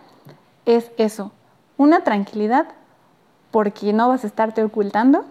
[0.67, 1.33] es eso,
[1.77, 2.67] una tranquilidad
[3.51, 5.25] porque no vas a estarte ocultando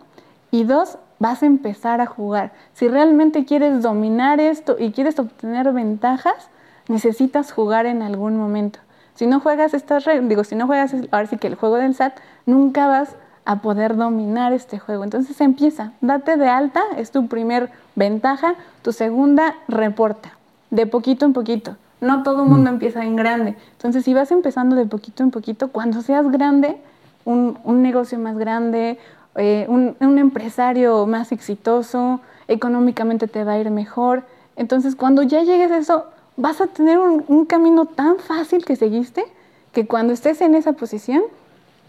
[0.52, 2.52] y dos, vas a empezar a jugar.
[2.74, 6.50] Si realmente quieres dominar esto y quieres obtener ventajas,
[6.90, 8.80] necesitas jugar en algún momento.
[9.16, 11.96] Si no juegas estas reglas, digo, si no juegas ahora sí que el juego del
[11.96, 15.06] SAT, nunca vas a poder dominar este juego.
[15.06, 20.34] Entonces empieza, date de alta, es tu primer ventaja, tu segunda, reporta,
[20.72, 21.78] de poquito en poquito.
[22.02, 22.74] No todo el mundo mm.
[22.74, 23.56] empieza en grande.
[23.72, 26.76] Entonces, si vas empezando de poquito en poquito, cuando seas grande,
[27.24, 29.00] un, negocio más grande,
[29.36, 34.24] eh, un, empresario más exitoso, económicamente te va a ir mejor.
[34.56, 36.06] Entonces, cuando ya llegues a eso,
[36.38, 39.26] vas a tener un, camino tan fácil que seguiste
[39.72, 41.24] que cuando estés en esa posición,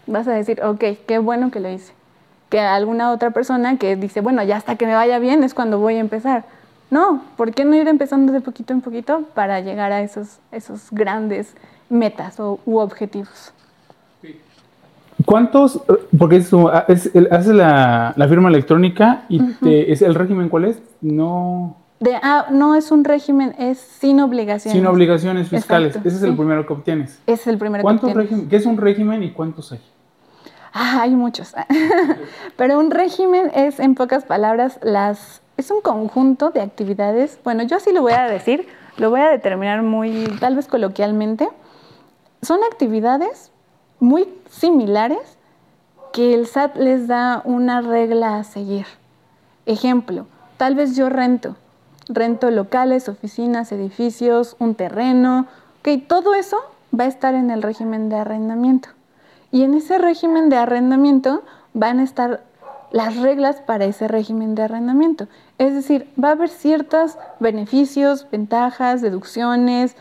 [0.07, 1.93] vas a decir, ok, qué bueno que lo hice.
[2.49, 5.79] Que alguna otra persona que dice, bueno, ya hasta que me vaya bien es cuando
[5.79, 6.45] voy a empezar.
[6.89, 10.87] No, ¿por qué no ir empezando de poquito en poquito para llegar a esos, esos
[10.91, 11.55] grandes
[11.89, 13.54] metas o, u objetivos?
[15.25, 15.81] ¿Cuántos?
[16.17, 16.53] Porque es,
[16.87, 20.81] es hace la, la, firma electrónica y es el régimen cuál es?
[21.01, 21.77] No.
[21.99, 24.77] De, ah, no es un régimen, es sin obligaciones.
[24.77, 25.95] Sin obligaciones fiscales.
[25.95, 27.19] Ese es el primero que obtienes.
[27.25, 28.47] Es el primero que obtienes.
[28.49, 29.79] ¿Qué es un régimen y cuántos hay?
[30.73, 31.55] Ah, hay muchos.
[32.57, 37.39] Pero un régimen es, en pocas palabras, las es un conjunto de actividades.
[37.43, 41.47] Bueno, yo así lo voy a decir, lo voy a determinar muy, tal vez coloquialmente.
[42.41, 43.51] Son actividades
[43.99, 45.37] muy similares
[46.13, 48.85] que el SAT les da una regla a seguir.
[49.65, 50.27] Ejemplo,
[50.57, 51.55] tal vez yo rento,
[52.07, 55.47] rento locales, oficinas, edificios, un terreno,
[55.79, 56.57] ok, todo eso
[56.97, 58.89] va a estar en el régimen de arrendamiento.
[59.51, 62.43] Y en ese régimen de arrendamiento van a estar
[62.91, 65.27] las reglas para ese régimen de arrendamiento.
[65.57, 69.95] Es decir, va a haber ciertos beneficios, ventajas, deducciones,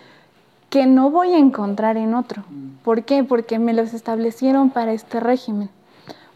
[0.75, 2.43] que no voy a encontrar en otro.
[2.83, 3.23] ¿Por qué?
[3.23, 5.71] Porque me los establecieron para este régimen.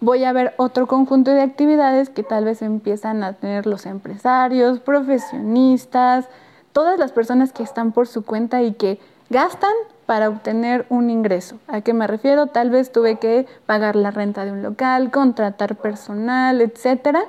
[0.00, 4.78] Voy a ver otro conjunto de actividades que tal vez empiezan a tener los empresarios,
[4.78, 6.28] profesionistas,
[6.72, 9.72] todas las personas que están por su cuenta y que gastan
[10.06, 11.58] para obtener un ingreso.
[11.66, 12.46] ¿A qué me refiero?
[12.46, 17.24] Tal vez tuve que pagar la renta de un local, contratar personal, etcétera.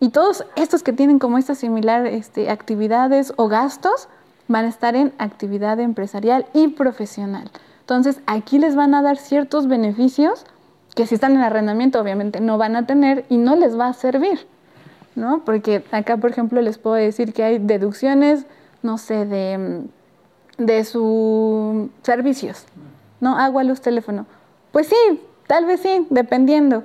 [0.00, 4.08] Y todos estos que tienen como estas similar este, actividades o gastos,
[4.50, 7.48] van a estar en actividad empresarial y profesional.
[7.82, 10.44] Entonces, aquí les van a dar ciertos beneficios
[10.96, 13.92] que si están en arrendamiento obviamente no van a tener y no les va a
[13.92, 14.48] servir,
[15.14, 15.44] ¿no?
[15.44, 18.44] Porque acá, por ejemplo, les puedo decir que hay deducciones,
[18.82, 19.84] no sé, de,
[20.58, 22.64] de sus servicios,
[23.20, 23.38] ¿no?
[23.38, 24.26] Agua, luz, teléfono.
[24.72, 26.82] Pues sí, tal vez sí, dependiendo.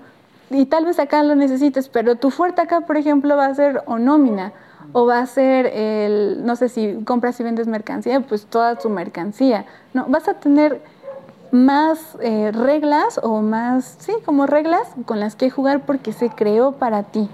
[0.52, 3.82] Y tal vez acá lo necesites, pero tu fuerte acá, por ejemplo, va a ser
[3.88, 4.54] o nómina
[4.94, 8.90] o va a ser el, no sé si compras y vendes mercancía, pues toda tu
[8.90, 9.66] mercancía.
[9.94, 10.82] No, vas a tener
[11.52, 16.74] más eh, reglas o más, sí, como reglas con las que jugar porque se creó
[16.74, 17.30] para ti.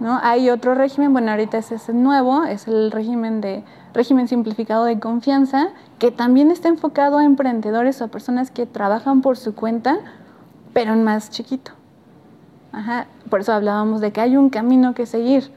[0.00, 0.18] ¿no?
[0.22, 5.00] Hay otro régimen, bueno, ahorita ese es nuevo, es el régimen de régimen simplificado de
[5.00, 9.98] confianza, que también está enfocado a emprendedores o a personas que trabajan por su cuenta,
[10.74, 11.72] pero en más chiquito.
[12.72, 15.50] Ajá, por eso hablábamos de que hay un camino que seguir.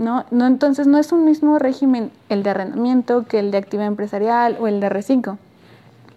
[0.00, 0.24] ¿No?
[0.30, 4.66] Entonces no es un mismo régimen el de arrendamiento que el de actividad empresarial o
[4.66, 5.38] el de reciclo.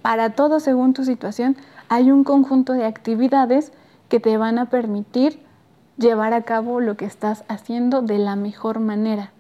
[0.01, 1.57] Para todo, según tu situación,
[1.89, 3.73] hay un conjunto de actividades
[4.07, 5.39] que te van a permitir
[5.97, 9.31] llevar a cabo lo que estás haciendo de la mejor manera.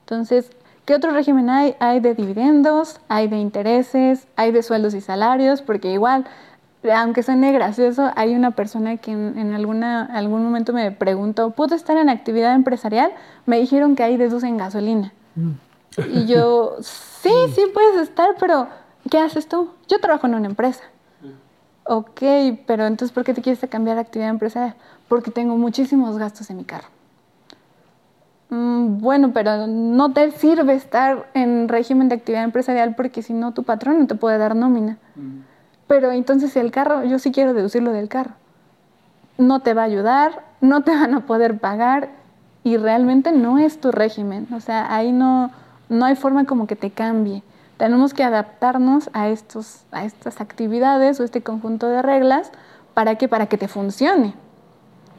[0.00, 0.50] Entonces,
[0.84, 1.74] ¿qué otro régimen hay?
[1.80, 6.26] Hay de dividendos, hay de intereses, hay de sueldos y salarios, porque igual
[6.84, 11.96] aunque suene gracioso, hay una persona que en, alguna, algún momento me preguntó, ¿puedo estar
[11.96, 13.12] en actividad empresarial?
[13.46, 15.12] Me dijeron que ahí deducen gasolina.
[15.34, 15.52] Mm.
[16.12, 18.68] Y yo, sí, sí puedes estar, pero
[19.10, 19.70] ¿qué haces tú?
[19.88, 20.84] Yo trabajo en una empresa.
[21.90, 22.20] Ok,
[22.66, 24.74] pero entonces ¿por qué te quieres cambiar a actividad empresarial?
[25.08, 26.88] Porque tengo muchísimos gastos en mi carro.
[28.50, 33.52] Mm, bueno, pero no te sirve estar en régimen de actividad empresarial porque si no
[33.52, 34.98] tu patrón no te puede dar nómina.
[35.88, 38.32] Pero entonces el carro, yo sí quiero deducirlo del carro.
[39.38, 42.10] No te va a ayudar, no te van a poder pagar
[42.62, 44.46] y realmente no es tu régimen.
[44.54, 45.50] O sea, ahí no,
[45.88, 47.42] no hay forma como que te cambie.
[47.78, 52.50] Tenemos que adaptarnos a, estos, a estas actividades o este conjunto de reglas
[52.92, 54.34] para que, para que te funcione.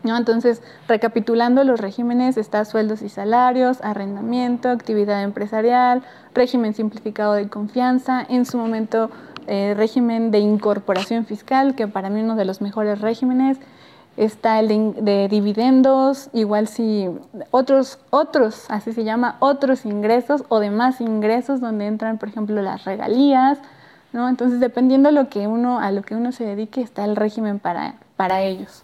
[0.03, 0.15] ¿No?
[0.15, 6.03] Entonces, recapitulando los regímenes, está sueldos y salarios, arrendamiento, actividad empresarial,
[6.34, 9.10] régimen simplificado de confianza, en su momento
[9.49, 13.57] eh, régimen de incorporación fiscal, que para mí uno de los mejores regímenes,
[14.15, 17.07] está el de, de dividendos, igual si
[17.51, 22.83] otros, otros, así se llama, otros ingresos o demás ingresos donde entran, por ejemplo, las
[22.85, 23.59] regalías,
[24.12, 24.27] ¿no?
[24.27, 27.95] Entonces, dependiendo lo que uno, a lo que uno se dedique, está el régimen para,
[28.17, 28.83] para ellos.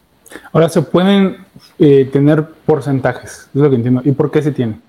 [0.54, 1.38] Ahora, se pueden
[1.80, 4.02] eh, tener porcentajes, es lo que entiendo.
[4.04, 4.80] ¿Y por qué se tiene?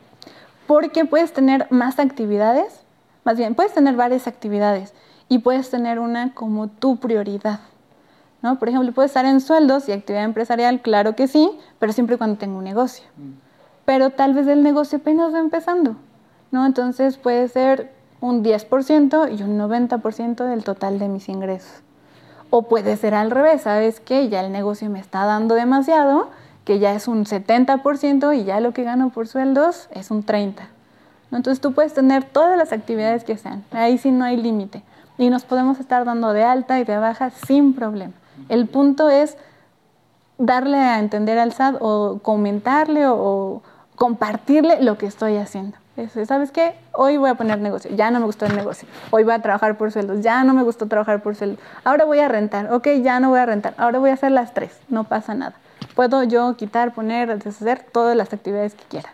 [0.67, 2.81] Porque puedes tener más actividades,
[3.25, 4.93] más bien, puedes tener varias actividades
[5.29, 7.61] y puedes tener una como tu prioridad.
[8.43, 8.59] ¿no?
[8.59, 12.39] Por ejemplo, puedes estar en sueldos y actividad empresarial, claro que sí, pero siempre cuando
[12.39, 13.05] tengo un negocio.
[13.85, 15.97] Pero tal vez el negocio apenas va empezando,
[16.51, 16.67] ¿no?
[16.67, 21.83] Entonces puede ser un 10% y un 90% del total de mis ingresos.
[22.51, 24.29] O puede ser al revés, ¿sabes qué?
[24.29, 26.31] Ya el negocio me está dando demasiado,
[26.65, 30.55] que ya es un 70% y ya lo que gano por sueldos es un 30%.
[31.33, 34.83] Entonces tú puedes tener todas las actividades que sean, ahí sí no hay límite.
[35.19, 38.13] Y nos podemos estar dando de alta y de baja sin problema.
[38.49, 39.37] El punto es
[40.39, 43.63] darle a entender al SAT o comentarle o,
[43.95, 45.79] compartirle lo que estoy haciendo.
[46.27, 46.75] ¿Sabes qué?
[46.93, 48.87] Hoy voy a poner negocio, ya no me gustó el negocio.
[49.11, 51.59] Hoy voy a trabajar por sueldos, ya no me gustó trabajar por sueldos.
[51.85, 53.73] Ahora voy a rentar, ok, ya no voy a rentar.
[53.79, 55.55] Ahora voy a hacer las tres, no pasa nada.
[55.95, 59.09] Puedo yo quitar, poner, deshacer todas las actividades que quiera.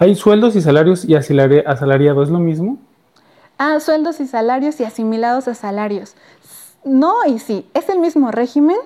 [0.00, 2.24] ¿Hay sueldos y salarios y asalariado?
[2.24, 2.78] ¿Es lo mismo?
[3.64, 6.16] Ah, sueldos y salarios y asimilados a salarios.
[6.84, 8.76] No y sí, es el mismo régimen,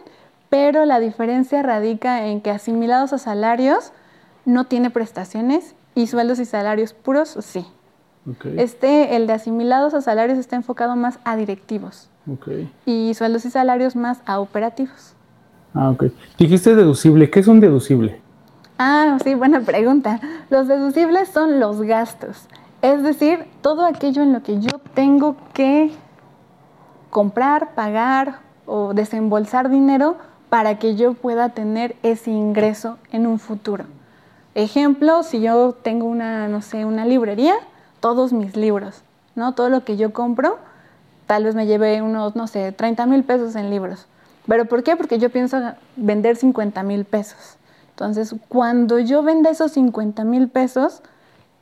[0.51, 3.93] pero la diferencia radica en que asimilados a salarios
[4.45, 7.65] no tiene prestaciones y sueldos y salarios puros sí.
[8.59, 12.11] Este, el de asimilados a salarios está enfocado más a directivos.
[12.85, 15.15] Y sueldos y salarios más a operativos.
[15.73, 16.05] Ah, ok.
[16.37, 17.31] Dijiste deducible.
[17.31, 18.21] ¿Qué es un deducible?
[18.77, 20.21] Ah, sí, buena pregunta.
[20.51, 22.47] Los deducibles son los gastos.
[22.83, 25.93] Es decir, todo aquello en lo que yo tengo que
[27.11, 30.17] comprar, pagar o desembolsar dinero
[30.49, 33.85] para que yo pueda tener ese ingreso en un futuro.
[34.55, 37.55] Ejemplo, si yo tengo una, no sé, una librería,
[38.01, 39.03] todos mis libros,
[39.35, 39.53] ¿no?
[39.53, 40.59] Todo lo que yo compro,
[41.27, 44.07] tal vez me lleve unos, no sé, 30 mil pesos en libros.
[44.47, 44.97] ¿Pero por qué?
[44.97, 45.61] Porque yo pienso
[45.97, 47.57] vender 50 mil pesos.
[47.91, 51.03] Entonces, cuando yo venda esos 50 mil pesos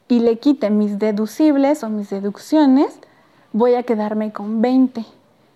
[0.08, 2.98] y le quite mis deducibles o mis deducciones,
[3.52, 5.04] voy a quedarme con 20.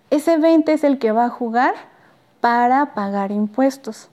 [0.09, 1.75] Ese 20 es el que va a jugar
[2.41, 4.09] para pagar impuestos.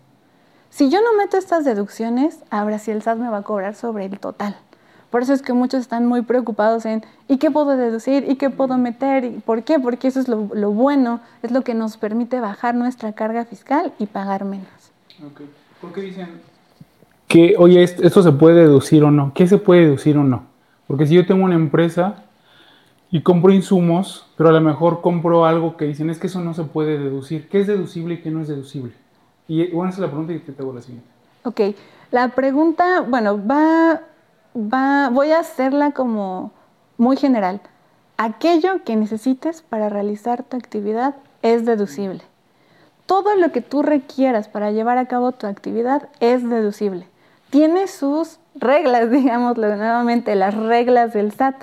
[0.70, 4.04] Si yo no meto estas deducciones, ahora sí el SAT me va a cobrar sobre
[4.04, 4.56] el total.
[5.10, 8.28] Por eso es que muchos están muy preocupados en ¿y qué puedo deducir?
[8.28, 9.24] ¿y qué puedo meter?
[9.24, 9.78] ¿Y ¿Por qué?
[9.78, 14.06] Porque eso es lo, bueno, es lo que nos permite bajar nuestra carga fiscal y
[14.06, 14.66] pagar menos.
[15.80, 16.42] ¿Por qué dicen
[17.28, 19.32] que, oye, esto se puede deducir o no?
[19.34, 20.44] ¿Qué se puede deducir o no?
[20.86, 22.24] Porque si yo tengo una empresa
[23.10, 26.54] y compro insumos, pero a lo mejor compro algo que dicen es que eso no
[26.54, 27.48] se puede deducir.
[27.48, 28.92] ¿Qué es deducible y qué no es deducible?
[29.48, 31.08] Y bueno, esa es la pregunta y te tengo la siguiente.
[31.44, 31.60] Ok,
[32.10, 34.02] la pregunta, bueno, va,
[34.56, 36.52] va, voy a hacerla como
[36.98, 37.60] muy general.
[38.16, 42.22] Aquello que necesites para realizar tu actividad es deducible.
[43.06, 47.06] Todo lo que tú requieras para llevar a cabo tu actividad es deducible.
[47.56, 51.54] Tiene sus reglas, digámoslo nuevamente, las reglas del SAT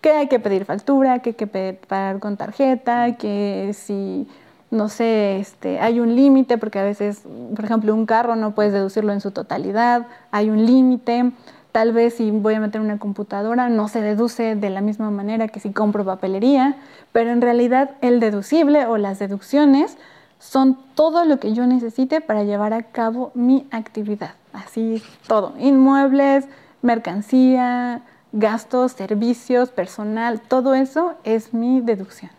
[0.00, 4.26] que hay que pedir factura, que hay que pagar con tarjeta, que si
[4.72, 7.22] no sé, este, hay un límite, porque a veces,
[7.54, 11.30] por ejemplo, un carro no puedes deducirlo en su totalidad, hay un límite.
[11.70, 15.46] Tal vez si voy a meter una computadora no se deduce de la misma manera
[15.46, 16.74] que si compro papelería,
[17.12, 19.96] pero en realidad el deducible o las deducciones
[20.40, 24.34] son todo lo que yo necesite para llevar a cabo mi actividad.
[24.52, 26.48] Así todo, inmuebles,
[26.82, 32.32] mercancía, gastos, servicios, personal, todo eso es mi deducción.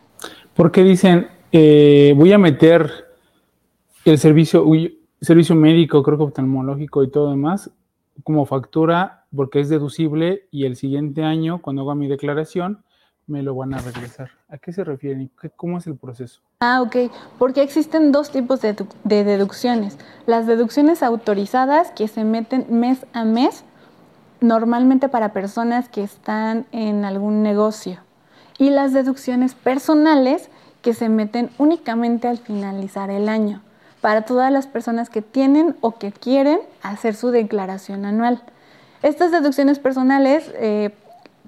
[0.54, 2.90] ¿Por qué dicen eh, voy a meter
[4.04, 4.66] el servicio,
[5.22, 7.72] servicio médico, creo que oftalmológico y todo demás,
[8.24, 12.84] como factura porque es deducible y el siguiente año, cuando haga mi declaración,
[13.32, 14.30] me lo van a regresar.
[14.50, 15.32] ¿A qué se refieren?
[15.56, 16.42] ¿Cómo es el proceso?
[16.60, 17.12] Ah, ok.
[17.40, 19.98] Porque existen dos tipos de, de deducciones.
[20.28, 23.64] Las deducciones autorizadas que se meten mes a mes,
[24.42, 28.00] normalmente para personas que están en algún negocio.
[28.60, 30.50] Y las deducciones personales
[30.82, 33.62] que se meten únicamente al finalizar el año,
[34.02, 38.44] para todas las personas que tienen o que quieren hacer su declaración anual.
[39.04, 40.92] Estas deducciones personales eh,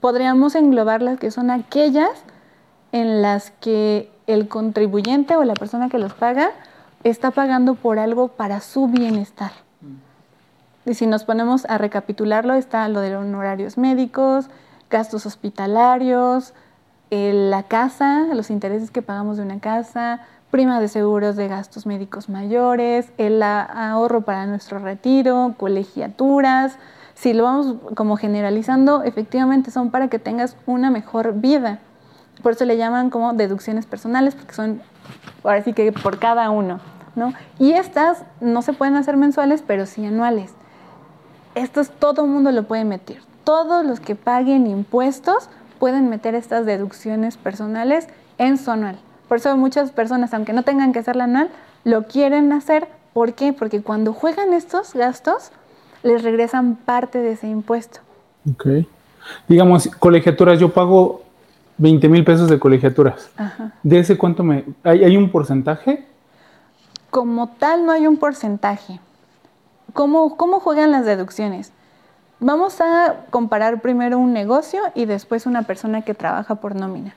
[0.04, 2.12] podríamos englobarlas que son aquellas
[2.92, 6.52] en las que el contribuyente o la persona que los paga
[7.06, 9.54] está pagando por algo para su bienestar.
[9.80, 10.90] Mm.
[10.90, 14.50] Y si nos ponemos a recapitularlo, está lo de los honorarios médicos,
[14.90, 16.54] gastos hospitalarios,
[17.10, 20.20] la casa, los intereses que pagamos de una casa,
[20.52, 26.78] prima de seguros de gastos médicos mayores, el ahorro para nuestro retiro, colegiaturas.
[27.24, 31.80] Si lo vamos como generalizando, efectivamente son para que tengas una mejor vida.
[32.42, 34.82] Por eso le llaman como deducciones personales, porque son
[35.42, 36.82] ahora sí que por cada uno.
[37.16, 37.34] ¿no?
[37.60, 40.52] Y estas no se pueden hacer mensuales, pero sí anuales.
[41.56, 43.22] Estos todo el mundo lo puede meter.
[43.46, 45.48] Todos los que paguen impuestos
[45.80, 49.00] pueden meter estas deducciones personales en su anual.
[49.30, 51.50] Por eso muchas personas, aunque no tengan que hacerla anual,
[51.86, 52.90] lo quieren hacer.
[53.14, 53.54] ¿Por qué?
[53.54, 55.54] Porque cuando juegan estos gastos,
[56.04, 58.00] les regresan parte de ese impuesto.
[58.52, 58.86] Ok.
[59.48, 61.24] Digamos, colegiaturas, yo pago
[61.78, 63.30] 20 mil pesos de colegiaturas.
[63.38, 63.74] Ajá.
[63.82, 64.66] ¿De ese cuánto me...
[64.84, 66.06] ¿Hay, un porcentaje?
[67.10, 69.00] Como tal, no hay un porcentaje.
[69.94, 71.72] ¿Cómo, ¿Cómo juegan las deducciones?
[72.40, 77.16] Vamos a comparar primero un negocio y después una persona que trabaja por nómina.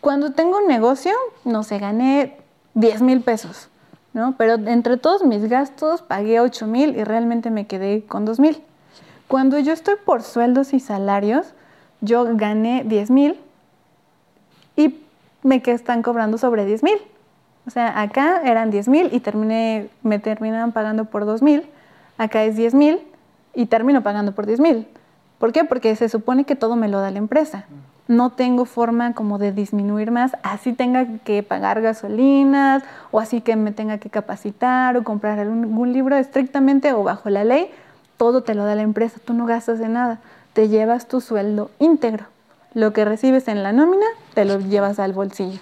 [0.00, 1.12] Cuando tengo un negocio,
[1.44, 2.36] no sé, gané
[2.74, 3.68] 10 mil pesos,
[4.16, 4.34] ¿no?
[4.38, 8.62] Pero entre todos mis gastos pagué 8 mil y realmente me quedé con 2 mil.
[9.28, 11.52] Cuando yo estoy por sueldos y salarios,
[12.00, 13.38] yo gané 10 mil
[14.74, 14.98] y
[15.42, 16.98] me están cobrando sobre 10 mil.
[17.66, 21.66] O sea, acá eran 10 mil y terminé, me terminan pagando por 2 mil.
[22.16, 23.00] Acá es 10 mil
[23.54, 24.88] y termino pagando por 10 mil.
[25.38, 25.64] ¿Por qué?
[25.64, 27.66] Porque se supone que todo me lo da la empresa.
[28.08, 33.56] No tengo forma como de disminuir más, así tenga que pagar gasolinas o así que
[33.56, 37.68] me tenga que capacitar o comprar algún libro estrictamente o bajo la ley,
[38.16, 40.20] todo te lo da la empresa, tú no gastas de nada,
[40.52, 42.26] te llevas tu sueldo íntegro.
[42.74, 45.60] Lo que recibes en la nómina te lo llevas al bolsillo.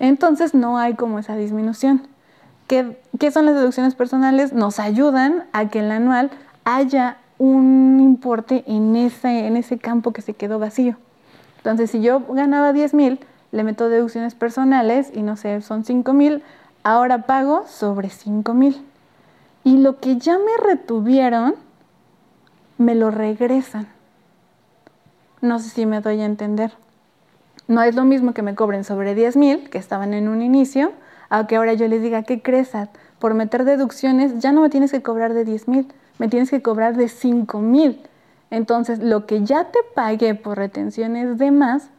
[0.00, 2.08] Entonces no hay como esa disminución.
[2.66, 4.52] ¿Qué, ¿Qué, son las deducciones personales?
[4.52, 6.30] Nos ayudan a que en el anual
[6.64, 10.96] haya un importe en ese, en ese campo que se quedó vacío.
[11.64, 16.12] Entonces, si yo ganaba 10 mil, le meto deducciones personales y no sé, son 5
[16.12, 16.42] mil,
[16.82, 18.84] ahora pago sobre 5 mil.
[19.64, 21.54] Y lo que ya me retuvieron,
[22.76, 23.88] me lo regresan.
[25.40, 26.72] No sé si me doy a entender.
[27.66, 30.92] No es lo mismo que me cobren sobre 10 mil, que estaban en un inicio,
[31.30, 32.72] a que ahora yo les diga, ¿qué crees?
[33.18, 36.60] Por meter deducciones ya no me tienes que cobrar de 10 mil, me tienes que
[36.60, 38.02] cobrar de 5 mil.
[38.54, 41.90] Entonces, lo que ya te pagué por retenciones de más,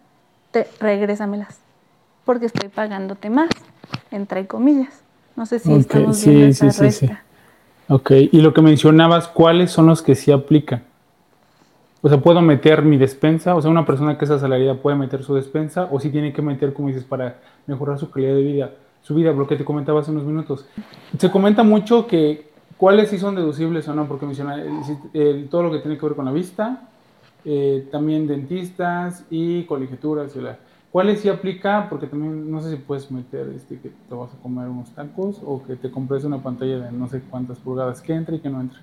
[0.52, 1.60] te, regrésamelas,
[2.24, 3.50] porque estoy pagándote más,
[4.10, 5.02] entre comillas.
[5.36, 7.10] No sé si estamos viendo esa sí, sí,
[7.90, 10.84] Ok, y lo que mencionabas, ¿cuáles son los que sí aplican?
[12.02, 13.54] O sea, ¿puedo meter mi despensa?
[13.54, 16.42] O sea, una persona que es asalariada puede meter su despensa o si tiene que
[16.42, 17.36] meter, como dices, para
[17.68, 20.66] mejorar su calidad de vida, su vida, lo que te comentaba hace unos minutos.
[21.18, 24.08] Se comenta mucho que ¿Cuáles sí son deducibles o no?
[24.08, 24.62] Porque menciona
[25.50, 26.90] todo lo que tiene que ver con la vista,
[27.46, 30.34] eh, también dentistas y colegiaturas.
[30.92, 31.88] ¿Cuáles sí aplica?
[31.90, 35.42] Porque también no sé si puedes meter este, que te vas a comer unos tacos
[35.46, 38.50] o que te compres una pantalla de no sé cuántas pulgadas que entre y que
[38.50, 38.80] no entre.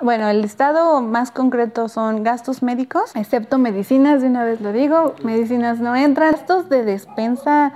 [0.00, 5.14] Bueno, el estado más concreto son gastos médicos, excepto medicinas, de una vez lo digo,
[5.24, 6.32] medicinas no entran.
[6.32, 7.72] Gastos de despensa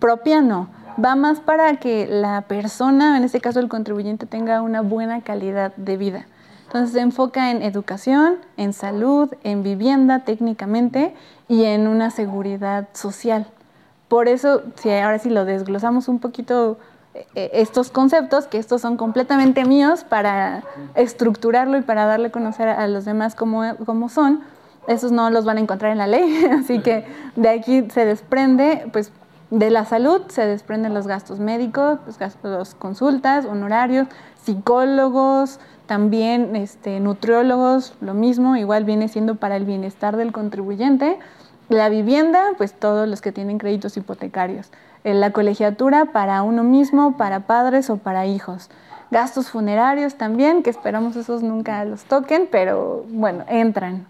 [0.00, 4.80] propia no va más para que la persona, en este caso el contribuyente, tenga una
[4.80, 6.26] buena calidad de vida.
[6.64, 11.14] Entonces se enfoca en educación, en salud, en vivienda técnicamente
[11.48, 13.46] y en una seguridad social.
[14.08, 16.78] Por eso, si ahora sí lo desglosamos un poquito
[17.14, 20.62] eh, estos conceptos, que estos son completamente míos para
[20.94, 24.42] estructurarlo y para darle a conocer a los demás cómo, cómo son,
[24.86, 28.88] esos no los van a encontrar en la ley, así que de aquí se desprende
[28.92, 29.12] pues
[29.50, 34.06] de la salud se desprenden los gastos médicos, los gastos, consultas, honorarios,
[34.42, 41.18] psicólogos, también este, nutriólogos, lo mismo, igual viene siendo para el bienestar del contribuyente.
[41.68, 44.70] La vivienda, pues todos los que tienen créditos hipotecarios.
[45.02, 48.70] Eh, la colegiatura para uno mismo, para padres o para hijos.
[49.10, 54.06] Gastos funerarios también, que esperamos esos nunca los toquen, pero bueno, entran.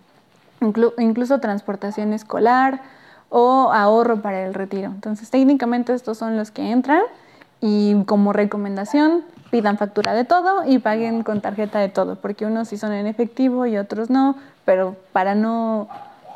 [0.61, 2.83] incluso transportación escolar,
[3.31, 4.87] o ahorro para el retiro.
[4.87, 7.03] Entonces, técnicamente estos son los que entran
[7.61, 12.69] y como recomendación pidan factura de todo y paguen con tarjeta de todo, porque unos
[12.69, 15.89] sí son en efectivo y otros no, pero para no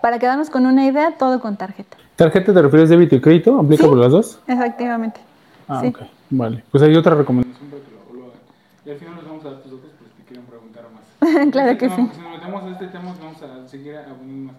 [0.02, 1.96] para quedarnos con una idea, todo con tarjeta.
[2.16, 3.58] ¿Tarjeta te refieres débito y crédito?
[3.58, 4.38] ¿Aplica por las dos?
[4.46, 5.20] Efectivamente.
[5.66, 6.00] Ah, ok.
[6.30, 6.62] Vale.
[6.70, 8.40] Pues hay otra recomendación para que lo, lo hagan.
[8.84, 11.48] Y al final nos vamos a dar tus datos pues te quieren preguntar más.
[11.52, 12.10] claro que sí.
[12.12, 14.56] Si nos metemos en este tema, vamos a seguir abundando más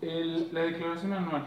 [0.00, 1.46] la declaración anual,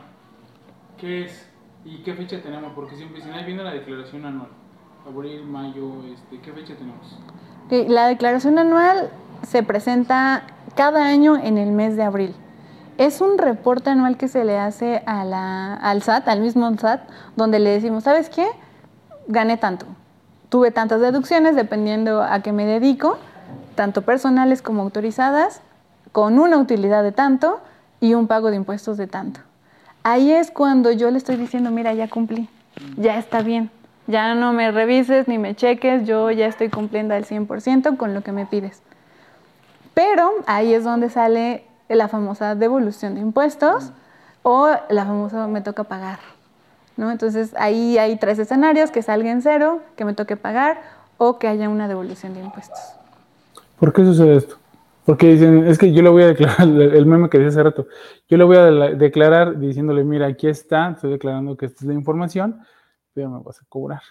[0.98, 1.48] ¿qué es?
[1.86, 2.74] ¿Y qué fecha tenemos?
[2.74, 4.50] Porque siempre dicen, ahí viene la declaración anual.
[5.08, 7.18] Abril, mayo, este, ¿qué fecha tenemos?
[7.70, 9.12] la declaración anual
[9.44, 10.42] se presenta
[10.76, 12.36] cada año en el mes de abril.
[12.98, 17.08] Es un reporte anual que se le hace a la, al SAT, al mismo SAT,
[17.36, 18.48] donde le decimos, ¿sabes qué?
[19.30, 19.86] gané tanto.
[20.50, 23.18] Tuve tantas deducciones dependiendo a qué me dedico,
[23.76, 25.62] tanto personales como autorizadas,
[26.12, 27.62] con una utilidad de tanto
[28.00, 29.42] y un pago de impuestos de tanto.
[30.04, 32.50] Ahí es cuando yo le estoy diciendo, mira, ya cumplí,
[32.98, 33.70] ya está bien,
[34.08, 38.22] ya no me revises ni me cheques, yo ya estoy cumpliendo al 100% con lo
[38.22, 38.82] que me pides.
[39.94, 43.92] Pero ahí es donde sale la famosa devolución de impuestos
[44.44, 46.20] o la famosa me toca pagar.
[47.00, 47.12] ¿no?
[47.12, 50.82] Entonces ahí hay tres escenarios, que salga en cero, que me toque pagar
[51.18, 52.80] o que haya una devolución de impuestos.
[53.80, 54.59] ¿Por qué sucede esto?
[55.10, 57.88] Porque dicen, es que yo le voy a declarar, el meme que decía hace rato,
[58.28, 61.96] yo le voy a declarar diciéndole, mira, aquí está, estoy declarando que esta es la
[61.96, 62.60] información,
[63.12, 64.04] pero me vas a cobrar.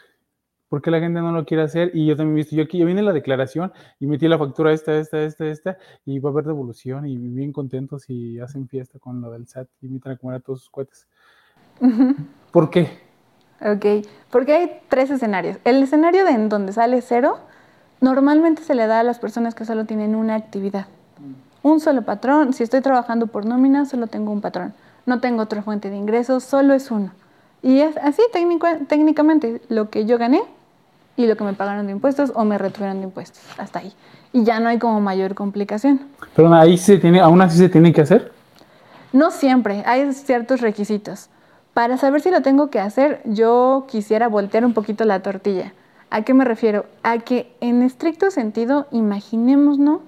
[0.68, 1.92] ¿Por qué la gente no lo quiere hacer?
[1.94, 4.72] Y yo también he visto, yo aquí, ya viene la declaración y metí la factura
[4.72, 8.98] esta, esta, esta, esta, y va a haber devolución y bien contentos y hacen fiesta
[8.98, 11.06] con lo del SAT y invitan a comer a todos sus cohetes.
[12.50, 12.88] ¿Por qué?
[13.60, 15.58] Ok, porque hay tres escenarios.
[15.62, 17.38] El escenario de en donde sale cero
[18.00, 20.86] Normalmente se le da a las personas que solo tienen una actividad.
[21.62, 24.72] Un solo patrón, si estoy trabajando por nómina, solo tengo un patrón.
[25.06, 27.10] No tengo otra fuente de ingresos, solo es uno.
[27.62, 30.42] Y es así técnicamente lo que yo gané
[31.16, 33.42] y lo que me pagaron de impuestos o me retuvieron de impuestos.
[33.58, 33.92] Hasta ahí.
[34.32, 36.00] Y ya no hay como mayor complicación.
[36.36, 38.30] Pero ahí se tiene, aún así se tiene que hacer.
[39.12, 41.30] No siempre, hay ciertos requisitos.
[41.74, 45.72] Para saber si lo tengo que hacer, yo quisiera voltear un poquito la tortilla.
[46.10, 46.86] ¿A qué me refiero?
[47.02, 50.00] A que en estricto sentido, imaginémonos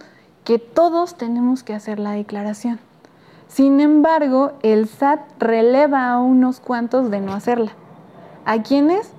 [0.44, 2.80] que todos tenemos que hacer la declaración.
[3.48, 7.72] Sin embargo, el SAT releva a unos cuantos de no hacerla.
[8.46, 9.12] ¿A quiénes?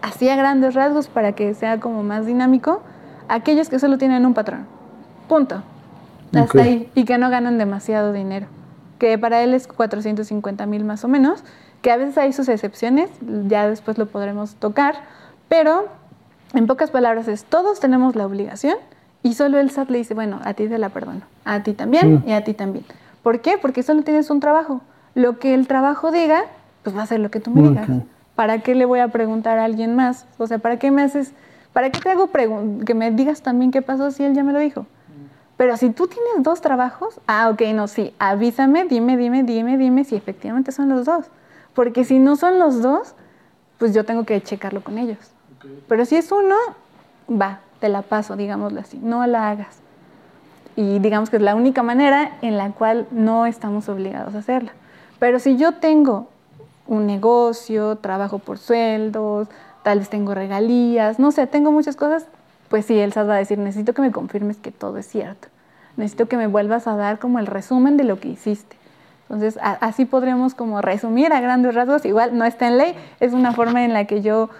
[0.00, 2.82] Hacía grandes rasgos para que sea como más dinámico.
[3.28, 4.66] Aquellos que solo tienen un patrón.
[5.28, 5.62] Punto.
[6.34, 6.90] Hasta ahí.
[6.94, 8.46] Y que no ganan demasiado dinero.
[8.98, 11.44] Que para él es 450 mil más o menos.
[11.82, 13.10] Que a veces hay sus excepciones.
[13.20, 14.94] Ya después lo podremos tocar.
[15.48, 15.88] Pero
[16.54, 18.76] en pocas palabras es, todos tenemos la obligación
[19.22, 22.22] y solo el SAT le dice, bueno, a ti te la perdono, a ti también
[22.26, 22.84] y a ti también.
[23.22, 23.56] ¿Por qué?
[23.58, 24.80] Porque solo tienes un trabajo.
[25.14, 26.44] Lo que el trabajo diga,
[26.82, 27.88] pues va a ser lo que tú me digas.
[28.34, 30.26] ¿Para qué le voy a preguntar a alguien más?
[30.38, 31.32] O sea, ¿para qué me haces,
[31.72, 32.30] para qué te hago
[32.84, 34.86] que me digas también qué pasó si él ya me lo dijo?
[35.56, 40.04] Pero si tú tienes dos trabajos, ah, ok, no, sí, avísame, dime, dime, dime, dime
[40.04, 41.26] si efectivamente son los dos.
[41.74, 43.14] Porque si no son los dos,
[43.78, 45.31] pues yo tengo que checarlo con ellos.
[45.88, 46.56] Pero si es uno,
[47.28, 49.78] va, te la paso, digámoslo así, no la hagas.
[50.76, 54.72] Y digamos que es la única manera en la cual no estamos obligados a hacerla.
[55.18, 56.28] Pero si yo tengo
[56.86, 59.48] un negocio, trabajo por sueldos,
[59.82, 62.26] tal vez tengo regalías, no sé, tengo muchas cosas,
[62.68, 65.48] pues sí, el SAT va a decir, necesito que me confirmes que todo es cierto.
[65.96, 68.76] Necesito que me vuelvas a dar como el resumen de lo que hiciste.
[69.28, 72.04] Entonces, así podríamos como resumir a grandes rasgos.
[72.04, 74.50] Igual no está en ley, es una forma en la que yo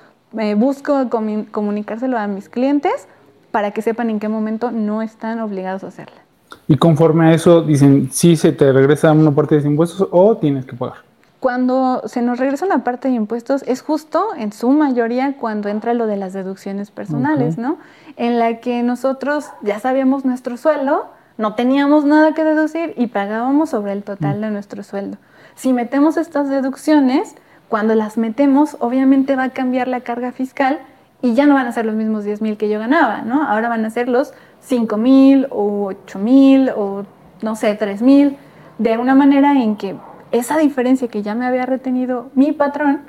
[0.56, 3.08] busco comunicárselo a mis clientes
[3.50, 6.22] para que sepan en qué momento no están obligados a hacerla.
[6.68, 10.64] Y conforme a eso, dicen, si se te regresa una parte de impuestos o tienes
[10.66, 10.98] que pagar.
[11.40, 15.92] Cuando se nos regresa una parte de impuestos es justo, en su mayoría, cuando entra
[15.92, 17.78] lo de las deducciones personales, ¿no?
[18.16, 21.06] En la que nosotros ya sabíamos nuestro sueldo,
[21.38, 25.16] no teníamos nada que deducir y pagábamos sobre el total de nuestro sueldo.
[25.56, 27.34] Si metemos estas deducciones,
[27.72, 30.80] cuando las metemos, obviamente va a cambiar la carga fiscal
[31.22, 33.44] y ya no van a ser los mismos 10 mil que yo ganaba, ¿no?
[33.44, 37.06] Ahora van a ser los 5 mil o 8 mil o
[37.40, 38.36] no sé, 3 mil,
[38.76, 39.96] de una manera en que
[40.32, 43.00] esa diferencia que ya me había retenido mi patrón,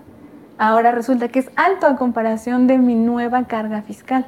[0.58, 4.28] ahora resulta que es alto a comparación de mi nueva carga fiscal.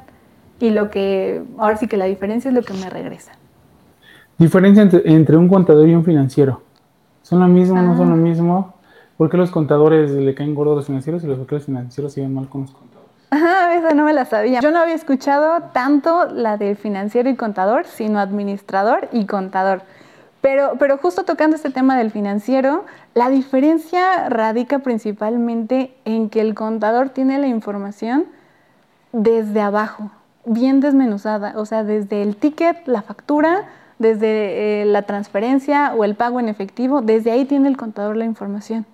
[0.60, 3.32] Y lo que, ahora sí que la diferencia es lo que me regresa.
[4.36, 6.60] Diferencia entre, un contador y un financiero.
[7.22, 8.18] ¿Son lo mismo o no son lo ah.
[8.18, 8.75] mismo?
[9.16, 12.48] ¿Por qué los contadores le caen gordos a los financieros y los financieros se mal
[12.48, 13.10] con los contadores?
[13.30, 14.60] Ajá, eso no me la sabía.
[14.60, 19.82] Yo no había escuchado tanto la del financiero y contador, sino administrador y contador.
[20.42, 26.54] Pero, pero justo tocando este tema del financiero, la diferencia radica principalmente en que el
[26.54, 28.26] contador tiene la información
[29.12, 30.10] desde abajo,
[30.44, 33.64] bien desmenuzada, o sea, desde el ticket, la factura,
[33.98, 38.26] desde eh, la transferencia o el pago en efectivo, desde ahí tiene el contador la
[38.26, 38.84] información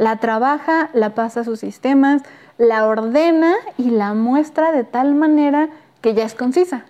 [0.00, 2.22] la trabaja, la pasa a sus sistemas,
[2.56, 5.68] la ordena y la muestra de tal manera
[6.00, 6.86] que ya es concisa.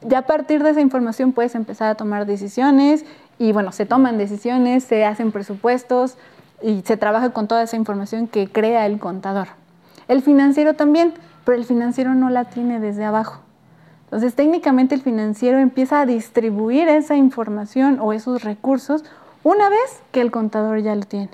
[0.00, 3.04] Ya a partir de esa información puedes empezar a tomar decisiones
[3.38, 6.16] y bueno, se toman decisiones, se hacen presupuestos
[6.62, 9.48] y se trabaja con toda esa información que crea el contador.
[10.08, 11.12] El financiero también,
[11.44, 13.42] pero el financiero no la tiene desde abajo.
[14.04, 19.04] Entonces técnicamente el financiero empieza a distribuir esa información o esos recursos
[19.42, 21.28] una vez que el contador ya lo tiene.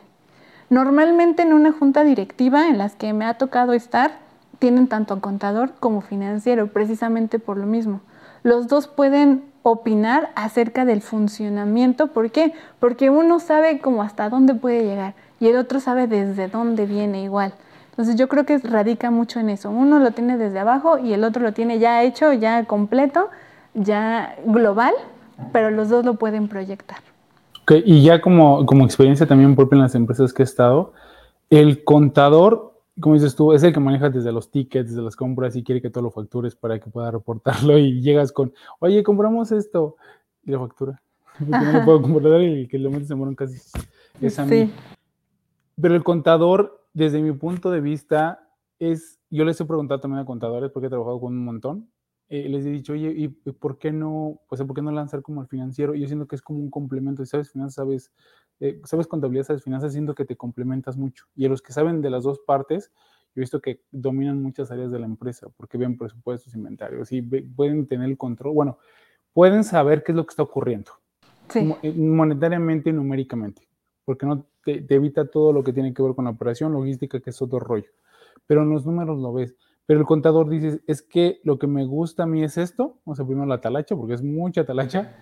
[0.72, 4.12] Normalmente en una junta directiva en las que me ha tocado estar,
[4.58, 8.00] tienen tanto contador como financiero, precisamente por lo mismo.
[8.42, 12.06] Los dos pueden opinar acerca del funcionamiento.
[12.06, 12.54] ¿Por qué?
[12.80, 17.22] Porque uno sabe como hasta dónde puede llegar y el otro sabe desde dónde viene
[17.22, 17.52] igual.
[17.90, 19.68] Entonces yo creo que radica mucho en eso.
[19.68, 23.28] Uno lo tiene desde abajo y el otro lo tiene ya hecho, ya completo,
[23.74, 24.94] ya global,
[25.52, 27.11] pero los dos lo pueden proyectar.
[27.84, 30.92] Y ya como, como experiencia también propia en las empresas que he estado,
[31.50, 35.56] el contador, como dices tú, es el que maneja desde los tickets, desde las compras
[35.56, 39.52] y quiere que todo lo factures para que pueda reportarlo y llegas con, oye, compramos
[39.52, 39.96] esto
[40.44, 41.02] y la factura.
[41.38, 43.58] no lo puedo comprar y que lo metes en casi
[44.20, 44.70] es a mí.
[45.80, 48.48] Pero el contador, desde mi punto de vista,
[48.78, 51.88] es, yo les he preguntado también a contadores porque he trabajado con un montón
[52.32, 55.42] eh, les he dicho, oye, ¿y por qué no, pues, por qué no lanzar como
[55.42, 55.94] el financiero?
[55.94, 58.10] Yo siento que es como un complemento, sabes finanzas, sabes,
[58.58, 61.26] eh, sabes contabilidad, sabes finanzas, siento que te complementas mucho.
[61.36, 62.90] Y a los que saben de las dos partes,
[63.26, 67.20] yo he visto que dominan muchas áreas de la empresa, porque ven presupuestos, inventarios, y
[67.20, 68.78] pueden tener el control, bueno,
[69.34, 70.90] pueden saber qué es lo que está ocurriendo,
[71.54, 73.68] eh, monetariamente y numéricamente,
[74.06, 77.20] porque no te, te evita todo lo que tiene que ver con la operación, logística,
[77.20, 77.90] que es otro rollo.
[78.46, 79.54] Pero en los números lo ves
[79.86, 83.14] pero el contador dice, es que lo que me gusta a mí es esto, o
[83.14, 85.14] sea, primero la talacha, porque es mucha talacha,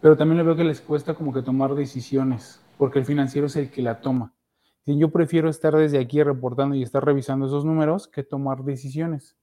[0.00, 3.56] pero también le veo que les cuesta como que tomar decisiones, porque el financiero es
[3.56, 4.34] el que la toma.
[4.84, 9.36] Y yo prefiero estar desde aquí reportando y estar revisando esos números que tomar decisiones.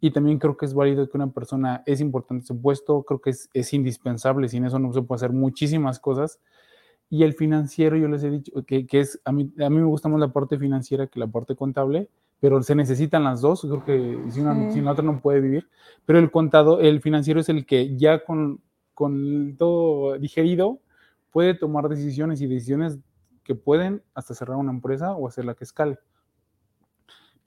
[0.00, 3.30] Y también creo que es válido que una persona es importante su puesto, creo que
[3.30, 6.38] es, es indispensable, sin eso no se puede hacer muchísimas cosas.
[7.08, 9.84] Y el financiero, yo les he dicho que, que es, a mí, a mí me
[9.84, 12.10] gusta más la parte financiera que la parte contable,
[12.44, 15.66] pero se necesitan las dos, creo que si una, sin la otra no puede vivir,
[16.04, 18.60] pero el contado, el financiero es el que ya con,
[18.92, 20.78] con todo digerido
[21.30, 22.98] puede tomar decisiones y decisiones
[23.44, 25.98] que pueden hasta cerrar una empresa o hacerla que escale.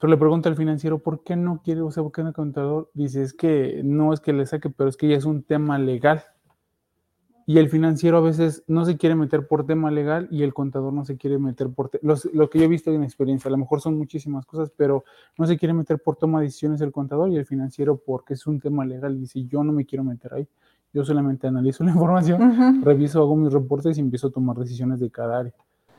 [0.00, 2.34] Pero le pregunta al financiero, ¿por qué no quiere, o sea, por qué no el
[2.34, 2.90] contador?
[2.92, 5.78] Dice, es que no es que le saque, pero es que ya es un tema
[5.78, 6.24] legal
[7.48, 10.92] y el financiero a veces no se quiere meter por tema legal y el contador
[10.92, 13.80] no se quiere meter por lo que yo he visto en experiencia, a lo mejor
[13.80, 15.02] son muchísimas cosas, pero
[15.38, 18.46] no se quiere meter por toma de decisiones el contador y el financiero porque es
[18.46, 20.46] un tema legal y dice yo no me quiero meter ahí,
[20.92, 25.10] yo solamente analizo la información, reviso, hago mis reportes y empiezo a tomar decisiones de
[25.10, 25.54] cada área.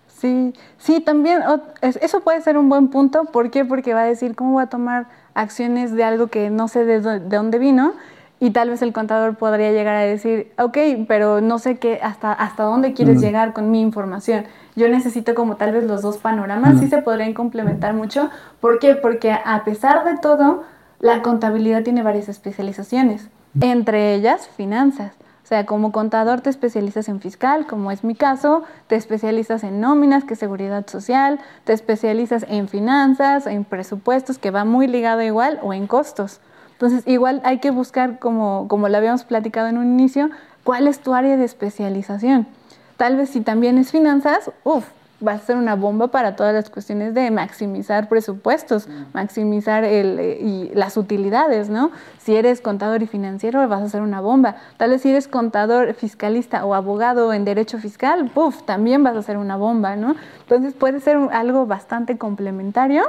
[0.05, 1.41] Sí, sí, también
[1.81, 3.65] eso puede ser un buen punto, ¿por qué?
[3.65, 6.99] Porque va a decir cómo voy a tomar acciones de algo que no sé de
[7.21, 7.93] dónde vino
[8.39, 10.77] y tal vez el contador podría llegar a decir, ok,
[11.07, 14.45] pero no sé qué, hasta, hasta dónde quieres llegar con mi información.
[14.75, 18.29] Yo necesito como tal vez los dos panoramas, sí se podrían complementar mucho.
[18.61, 18.95] ¿Por qué?
[18.95, 20.63] Porque a pesar de todo,
[20.99, 23.29] la contabilidad tiene varias especializaciones,
[23.59, 25.13] entre ellas finanzas.
[25.43, 29.81] O sea, como contador te especializas en fiscal, como es mi caso, te especializas en
[29.81, 35.23] nóminas, que es seguridad social, te especializas en finanzas, en presupuestos, que va muy ligado
[35.23, 36.39] igual, o en costos.
[36.79, 40.29] Entonces, igual hay que buscar, como, como lo habíamos platicado en un inicio,
[40.63, 42.47] cuál es tu área de especialización.
[42.95, 44.85] Tal vez si también es finanzas, uff,
[45.25, 48.91] va a ser una bomba para todas las cuestiones de maximizar presupuestos, mm.
[49.11, 51.91] maximizar el, eh, y las utilidades, ¿no?
[52.17, 54.55] Si eres contador y financiero, vas a ser una bomba.
[54.77, 59.21] Tal vez si eres contador, fiscalista o abogado en derecho fiscal, puff, también vas a
[59.21, 60.15] ser una bomba, ¿no?
[60.43, 63.03] Entonces puede ser algo bastante complementario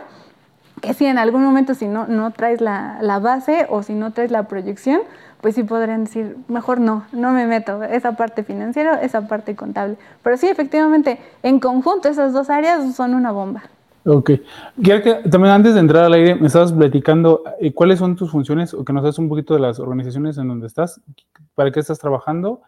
[0.81, 4.13] que si en algún momento si no, no traes la, la, base o si no
[4.13, 5.01] traes la proyección,
[5.41, 9.97] pues sí podrían decir, mejor no, no me meto, esa parte financiera, esa parte contable.
[10.23, 13.63] Pero sí, efectivamente, en conjunto esas dos áreas son una bomba.
[14.07, 14.31] Ok.
[14.83, 18.31] Quiero que también antes de entrar al aire me estabas platicando eh, cuáles son tus
[18.31, 21.01] funciones o que nos hagas un poquito de las organizaciones en donde estás,
[21.55, 22.63] para qué estás trabajando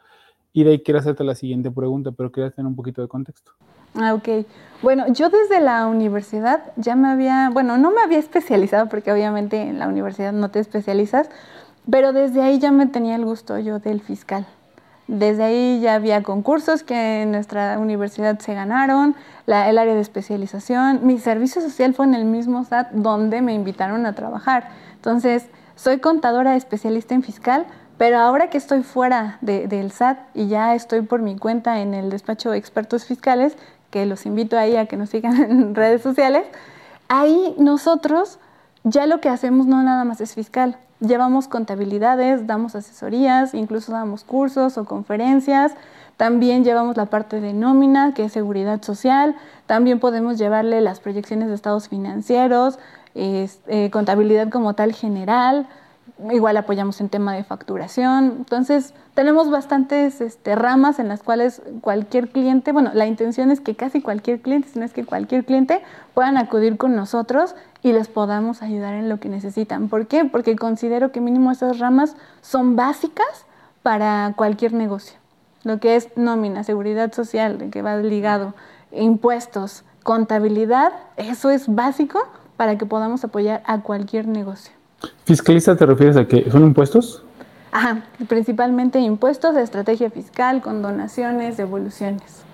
[0.53, 3.53] y de ahí quiero hacerte la siguiente pregunta, pero quería tener un poquito de contexto.
[3.95, 4.47] Ah, ok.
[4.83, 9.61] Bueno, yo desde la universidad ya me había, bueno, no me había especializado porque obviamente
[9.61, 11.29] en la universidad no te especializas,
[11.89, 14.47] pero desde ahí ya me tenía el gusto yo del fiscal.
[15.09, 19.15] Desde ahí ya había concursos que en nuestra universidad se ganaron,
[19.47, 21.01] el área de especialización.
[21.03, 24.69] Mi servicio social fue en el mismo SAT donde me invitaron a trabajar.
[24.95, 27.67] Entonces, soy contadora especialista en fiscal,
[27.99, 32.09] pero ahora que estoy fuera del SAT y ya estoy por mi cuenta en el
[32.09, 33.57] despacho de expertos fiscales,
[33.93, 36.45] que los invito ahí a que nos sigan en redes sociales,
[37.09, 38.41] ahí nosotros
[38.83, 40.77] ya lo que hacemos no nada más es fiscal.
[40.99, 45.75] Llevamos contabilidades, damos asesorías, incluso damos cursos o conferencias.
[46.17, 49.37] También llevamos la parte de nómina, que es seguridad social.
[49.67, 52.79] También podemos llevarle las proyecciones de estados financieros,
[53.15, 55.67] eh, contabilidad como tal general.
[56.31, 58.35] Igual apoyamos en tema de facturación.
[58.39, 63.75] Entonces, tenemos bastantes este, ramas en las cuales cualquier cliente, bueno, la intención es que
[63.75, 65.83] casi cualquier cliente, si no es que cualquier cliente,
[66.15, 69.89] puedan acudir con nosotros y les podamos ayudar en lo que necesitan.
[69.89, 70.25] ¿Por qué?
[70.25, 73.47] Porque considero que mínimo esas ramas son básicas
[73.83, 75.19] para cualquier negocio.
[75.65, 78.55] Lo que es nómina, seguridad social, que va ligado,
[78.91, 82.21] impuestos, contabilidad, eso es básico
[82.57, 84.82] para que podamos apoyar a cualquier negocio.
[85.25, 87.25] ¿Fiscalista te refieres a que son impuestos?
[87.71, 92.45] Ajá, principalmente impuestos, estrategia fiscal, con donaciones, devoluciones.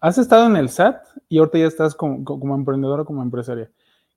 [0.00, 0.96] Has estado en el SAT
[1.28, 3.70] y ahorita ya estás como, como emprendedora, como empresaria.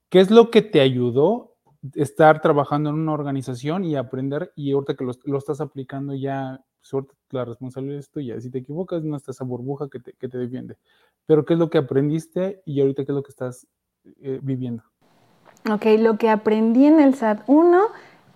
[0.09, 1.57] ¿Qué es lo que te ayudó
[1.95, 7.13] estar trabajando en una organización y aprender y ahorita que lo, estás aplicando ya, suerte,
[7.29, 8.39] la responsabilidad es tuya.
[8.39, 10.77] Si te equivocas, no está esa burbuja que te, que te defiende.
[11.25, 13.67] Pero ¿qué es lo que aprendiste y ahorita qué es lo que estás
[14.21, 14.83] eh, viviendo?
[15.69, 17.81] Ok, lo que aprendí en el SAT 1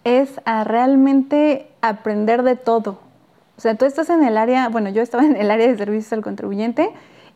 [0.04, 3.00] es a realmente aprender de todo.
[3.58, 6.12] O sea, tú estás en el área, bueno, yo estaba en el área de servicios
[6.12, 6.92] al contribuyente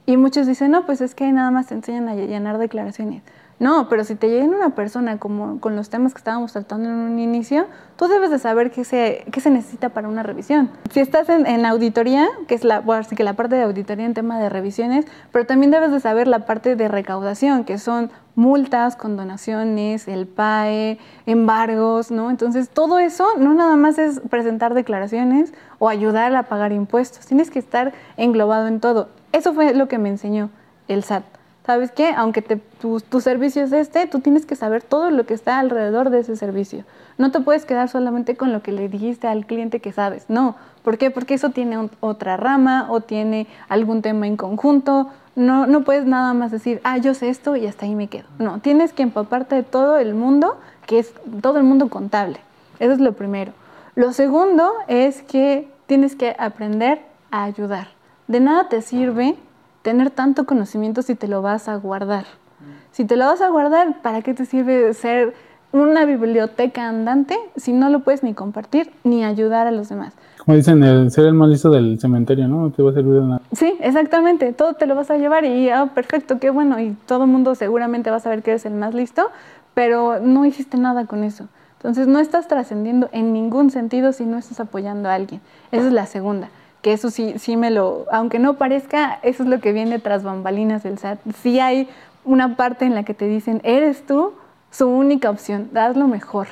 [0.05, 3.23] y muchos dicen, no, pues es que nada más te enseñan a llenar declaraciones.
[3.57, 6.95] No, pero si te llega una persona como con los temas que estábamos tratando en
[6.95, 10.69] un inicio, tú debes de saber qué se, qué se necesita para una revisión.
[10.91, 12.83] Si estás en, auditoría, que es la,
[13.15, 16.39] que la parte de auditoría en tema de revisiones, pero también debes de saber la
[16.39, 22.31] parte de recaudación, que son multas, condonaciones, el PAE, embargos, ¿no?
[22.31, 27.51] Entonces, todo eso no nada más es presentar declaraciones o ayudar a pagar impuestos, tienes
[27.51, 29.07] que estar englobado en todo.
[29.31, 30.49] Eso fue lo que me enseñó
[30.89, 31.23] el SAT.
[31.66, 32.11] ¿Sabes qué?
[32.16, 36.20] Aunque tu, servicio es este, tú tienes que saber todo lo que está alrededor de
[36.20, 36.84] ese servicio.
[37.18, 40.26] No te puedes quedar solamente con lo que le dijiste al cliente que sabes.
[40.30, 40.55] No.
[40.84, 41.09] ¿Por qué?
[41.09, 45.09] Porque eso tiene otra rama o tiene algún tema en conjunto.
[45.36, 48.28] No, no puedes nada más decir, ah, yo sé esto y hasta ahí me quedo.
[48.38, 52.39] No, tienes que empaparte de todo el mundo, que es todo el mundo contable.
[52.80, 53.53] Eso es lo primero.
[53.95, 57.01] Lo segundo es que tienes que aprender
[57.32, 57.88] a ayudar.
[58.28, 59.36] De nada te sirve
[59.86, 62.25] tener tanto conocimiento si te lo vas a guardar.
[62.91, 65.36] Si te lo vas a guardar, ¿para qué te sirve ser
[65.71, 70.13] una biblioteca andante si no lo puedes ni compartir ni ayudar a los demás?
[70.43, 72.61] Como dicen, el ser el más listo del cementerio, ¿no?
[72.61, 73.41] No te va a servir de nada.
[73.51, 74.53] Sí, exactamente.
[74.53, 76.79] Todo te lo vas a llevar y, ah, perfecto, qué bueno.
[76.79, 79.29] Y todo el mundo seguramente va a saber que eres el más listo,
[79.75, 81.47] pero no hiciste nada con eso.
[81.77, 85.41] Entonces no estás trascendiendo en ningún sentido si no estás apoyando a alguien.
[85.71, 86.49] Esa es la segunda
[86.86, 90.21] que eso sí, sí me lo, aunque no parezca, eso es lo que viene tras
[90.21, 91.17] bambalinas del SAT.
[91.41, 91.89] Sí hay
[92.23, 94.33] una parte en la que te dicen, eres tú
[94.69, 96.45] su única opción, das lo mejor.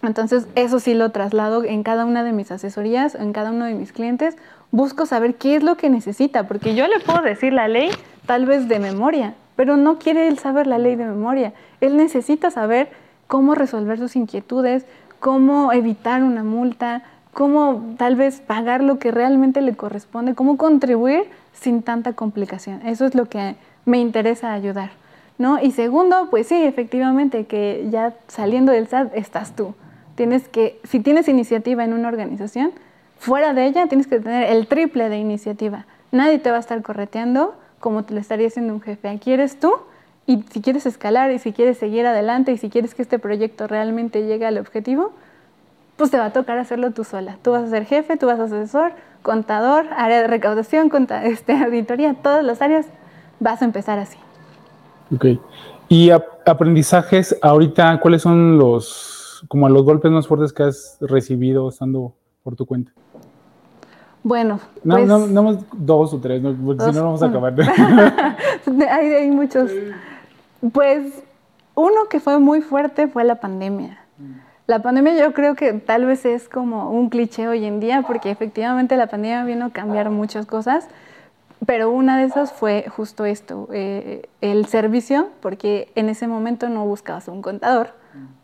[0.00, 3.74] Entonces, eso sí lo traslado en cada una de mis asesorías, en cada uno de
[3.74, 4.34] mis clientes.
[4.70, 7.90] Busco saber qué es lo que necesita, porque yo le puedo decir la ley
[8.24, 11.52] tal vez de memoria, pero no quiere él saber la ley de memoria.
[11.82, 12.88] Él necesita saber
[13.26, 14.86] cómo resolver sus inquietudes,
[15.20, 17.02] cómo evitar una multa,
[17.34, 22.80] cómo tal vez pagar lo que realmente le corresponde, cómo contribuir sin tanta complicación.
[22.86, 24.90] Eso es lo que me interesa ayudar.
[25.38, 25.60] ¿no?
[25.60, 29.74] Y segundo, pues sí, efectivamente, que ya saliendo del SAT estás tú.
[30.14, 32.72] Tienes que, si tienes iniciativa en una organización,
[33.18, 35.86] fuera de ella tienes que tener el triple de iniciativa.
[36.12, 39.08] Nadie te va a estar correteando como te lo estaría haciendo un jefe.
[39.08, 39.74] Aquí eres tú
[40.26, 43.66] y si quieres escalar y si quieres seguir adelante y si quieres que este proyecto
[43.66, 45.12] realmente llegue al objetivo,
[45.96, 47.38] pues te va a tocar hacerlo tú sola.
[47.42, 48.92] Tú vas a ser jefe, tú vas a ser asesor,
[49.22, 50.90] contador, área de recaudación,
[51.24, 52.86] este, auditoría, todas las áreas,
[53.40, 54.18] vas a empezar así.
[55.14, 55.40] Ok.
[55.88, 62.14] Y aprendizajes, ahorita, ¿cuáles son los, como los golpes más fuertes que has recibido estando
[62.42, 62.92] por tu cuenta?
[64.22, 67.54] Bueno, no, pues, no, no, dos o tres, porque si no, vamos a acabar.
[68.90, 69.70] hay, hay muchos.
[70.72, 71.22] Pues
[71.74, 74.03] uno que fue muy fuerte fue la pandemia.
[74.66, 78.30] La pandemia yo creo que tal vez es como un cliché hoy en día, porque
[78.30, 80.88] efectivamente la pandemia vino a cambiar muchas cosas,
[81.66, 86.86] pero una de esas fue justo esto, eh, el servicio, porque en ese momento no
[86.86, 87.92] buscabas un contador,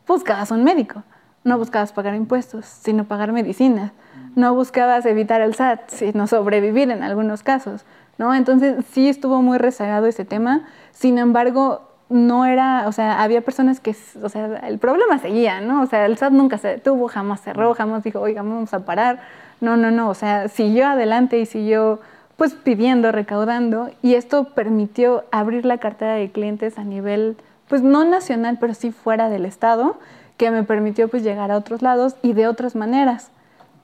[0.06, 1.04] buscabas un médico,
[1.42, 3.92] no buscabas pagar impuestos, sino pagar medicinas,
[4.36, 7.86] no buscabas evitar el SAT, sino sobrevivir en algunos casos,
[8.18, 8.34] ¿no?
[8.34, 13.78] Entonces sí estuvo muy rezagado ese tema, sin embargo no era, o sea, había personas
[13.78, 15.82] que, o sea, el problema seguía, ¿no?
[15.82, 19.20] O sea, el SAT nunca se detuvo, jamás cerró, jamás dijo, oiga, vamos a parar.
[19.61, 22.00] No, no, no, o sea, siguió adelante y siguió
[22.36, 27.36] pues pidiendo, recaudando y esto permitió abrir la cartera de clientes a nivel,
[27.68, 29.98] pues no nacional, pero sí fuera del estado,
[30.36, 33.30] que me permitió pues llegar a otros lados y de otras maneras,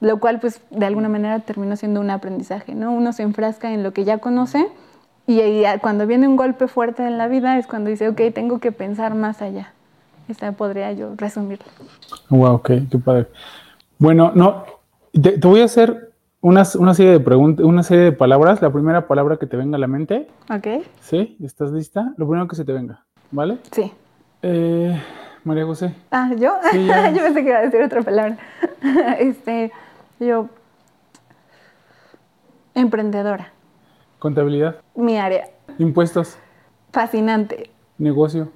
[0.00, 2.92] lo cual pues de alguna manera terminó siendo un aprendizaje, ¿no?
[2.92, 4.66] Uno se enfrasca en lo que ya conoce
[5.26, 8.72] y cuando viene un golpe fuerte en la vida es cuando dice, ok, tengo que
[8.72, 9.72] pensar más allá.
[10.28, 11.66] esa podría yo resumirla.
[12.30, 13.26] Wow, ok, qué padre.
[13.98, 14.64] Bueno, no,
[15.12, 18.60] te, te voy a hacer unas- una serie de preguntas, una serie de palabras.
[18.62, 20.84] La primera palabra que te venga a la mente, ¿Ok?
[21.00, 21.36] ¿sí?
[21.42, 22.12] ¿Estás lista?
[22.16, 23.58] Lo primero que se te venga, ¿vale?
[23.72, 23.92] Sí.
[24.42, 25.00] Eh,
[25.44, 26.54] María José, Ah, ¿yo?
[26.72, 28.36] Sí, yo pensé que iba a decir otra palabra.
[29.18, 29.72] este,
[30.20, 30.48] yo...
[32.74, 33.52] Emprendedora.
[34.30, 35.44] Contabilidad, Mi área.
[35.78, 36.36] impuestos,
[36.92, 37.70] Fascinante.
[37.96, 38.50] negocio,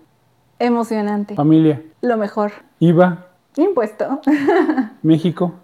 [0.59, 1.37] Emocionante.
[1.37, 2.51] familia, Lo mejor.
[2.81, 4.21] IVA, Impuesto.
[5.03, 5.55] México,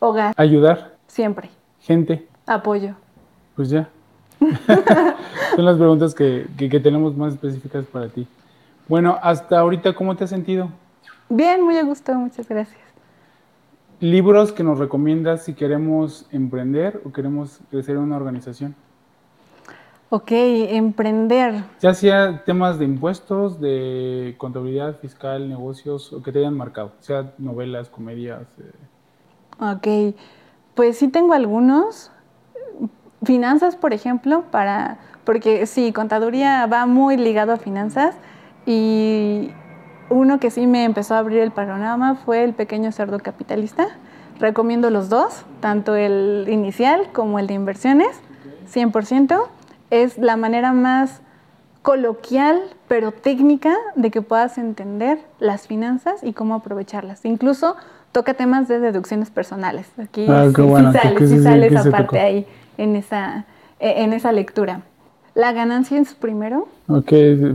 [0.00, 0.34] Hogar.
[0.36, 1.48] ayudar, Siempre.
[1.80, 2.96] gente, Apoyo.
[3.54, 3.88] pues ya.
[5.54, 8.26] Son las preguntas que, que- que tenemos más específicas para ti.
[8.88, 10.68] Bueno, hasta ahorita, ¿cómo te has sentido?
[11.28, 12.12] Bien, muy a gusto.
[12.14, 12.81] Muchas gracias.
[14.02, 18.74] Libros que nos recomiendas si queremos emprender o queremos crecer una organización.
[20.10, 21.62] Ok, emprender.
[21.80, 27.32] Ya sea temas de impuestos, de contabilidad fiscal, negocios, o que te hayan marcado, sea
[27.38, 28.42] novelas, comedias.
[28.58, 28.72] eh,
[29.60, 30.16] Ok,
[30.74, 32.10] pues sí tengo algunos.
[33.22, 38.16] Finanzas, por ejemplo, para, porque sí, contaduría va muy ligado a finanzas
[38.66, 39.52] y
[40.08, 43.86] uno que sí me empezó a abrir el panorama fue el pequeño cerdo capitalista.
[44.38, 48.08] Recomiendo los dos, tanto el inicial como el de inversiones,
[48.68, 49.48] 100%.
[49.90, 51.20] Es la manera más
[51.82, 57.24] coloquial, pero técnica, de que puedas entender las finanzas y cómo aprovecharlas.
[57.24, 57.76] Incluso
[58.12, 59.86] toca temas de deducciones personales.
[59.98, 62.16] Aquí Ah, sí, sí bueno, sale, sí sí, sale esa parte tocó.
[62.20, 62.46] ahí
[62.78, 63.44] en esa,
[63.80, 64.82] e- en esa lectura.
[65.34, 67.12] La ganancia en su primero, Ok,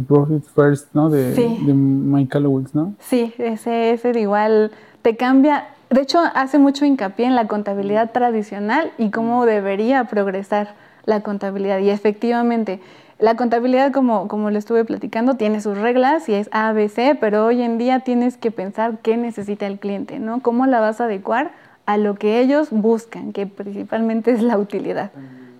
[0.07, 1.09] Profit First, ¿no?
[1.09, 1.57] De, Sí.
[1.65, 2.39] de Mike
[2.73, 2.93] ¿no?
[2.99, 4.71] sí, ese, ese igual
[5.03, 5.65] te cambia.
[5.89, 10.73] De hecho, hace mucho hincapié en la contabilidad tradicional y cómo debería progresar
[11.05, 11.79] la contabilidad.
[11.79, 12.81] Y efectivamente,
[13.19, 17.15] la contabilidad, como, como lo estuve platicando, tiene sus reglas y es A, B, C,
[17.19, 20.41] pero hoy en día tienes que pensar qué necesita el cliente, ¿no?
[20.41, 21.51] ¿Cómo la vas a adecuar
[21.85, 25.11] a lo que ellos buscan, que principalmente es la utilidad?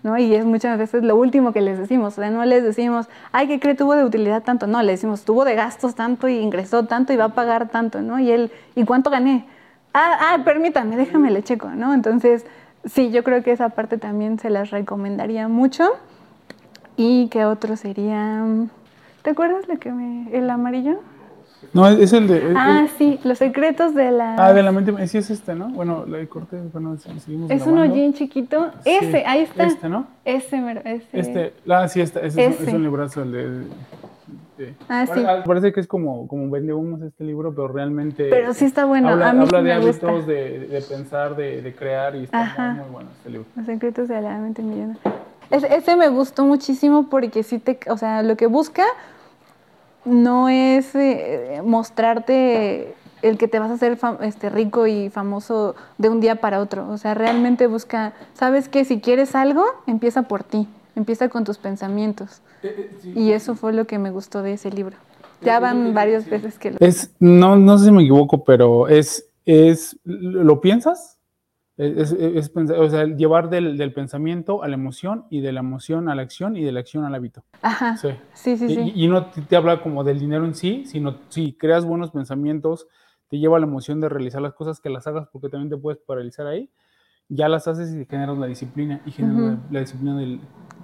[0.07, 0.17] ¿No?
[0.17, 3.75] Y es muchas veces lo último que les decimos, no les decimos, ay, ¿qué cree?
[3.75, 7.17] Tuvo de utilidad tanto, no, le decimos, tuvo de gastos tanto y ingresó tanto y
[7.17, 8.17] va a pagar tanto, ¿no?
[8.17, 9.45] Y él, ¿y cuánto gané?
[9.93, 11.93] Ah, ah, permítame, déjame le checo, ¿no?
[11.93, 12.45] Entonces,
[12.85, 15.89] sí, yo creo que esa parte también se las recomendaría mucho.
[16.95, 18.45] ¿Y qué otro sería?
[19.23, 21.01] ¿Te acuerdas lo que me, el amarillo?
[21.73, 22.53] No, es, es el de.
[22.55, 24.35] Ah, sí, los secretos de la...
[24.37, 25.07] ah, de la mente.
[25.07, 25.69] Sí, es este, ¿no?
[25.69, 28.71] Bueno, la de corte, bueno, seguimos es un hollín chiquito.
[28.83, 29.65] Sí, Ese, ahí está.
[29.65, 30.05] Este, ¿no?
[30.23, 31.07] Ese, mero, ese.
[31.13, 32.75] Este, ah, sí, este, ese, Es, un- es Ese.
[32.75, 33.49] un librazo, el de.
[34.57, 35.19] de- Ah, sí.
[35.21, 38.27] Pare- Parece que es como, como vende humos este libro, pero realmente.
[38.29, 40.07] Pero sí está bueno, Habla, a mí habla sí de me gusta.
[40.07, 42.71] hábitos, de, de pensar, de, de crear, y está Ajá.
[42.73, 43.45] muy, muy bueno este libro.
[43.55, 44.99] Los secretos de la mente millonaria.
[45.49, 48.83] Ese, ese me gustó muchísimo porque sí te, o sea, lo que busca
[50.07, 56.09] no es eh, mostrarte el que te vas a hacer este, rico y famoso de
[56.09, 56.89] un día para otro.
[56.89, 61.57] O sea, realmente busca, sabes que si quieres algo, empieza por ti, empieza con tus
[61.57, 62.41] pensamientos.
[63.15, 64.97] Y eso fue lo que me gustó de ese libro.
[65.41, 66.77] Ya van varias veces que lo...
[66.79, 71.16] Es, no, no sé si me equivoco, pero es, es ¿lo piensas?
[71.77, 76.09] Es, es- o sea, llevar del, del pensamiento a la emoción y de la emoción
[76.09, 77.43] a la acción y de la acción al hábito.
[77.61, 78.09] Ajá, Sí.
[78.33, 78.91] sí, sí, Y- sí.
[78.95, 82.09] Y, y no te, te habla como del dinero en sí, sino si creas buenos
[82.11, 82.87] pensamientos,
[83.29, 85.77] te lleva a la emoción de realizar las cosas que las hagas porque también te
[85.77, 86.69] puedes paralizar ahí.
[87.29, 90.39] Ya las haces y generas la disciplina y generas la, la disciplina del-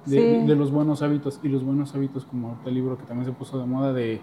[0.06, 0.46] de, Sí.
[0.48, 3.58] de los buenos hábitos y los buenos hábitos como el libro que también se puso
[3.58, 4.20] de moda de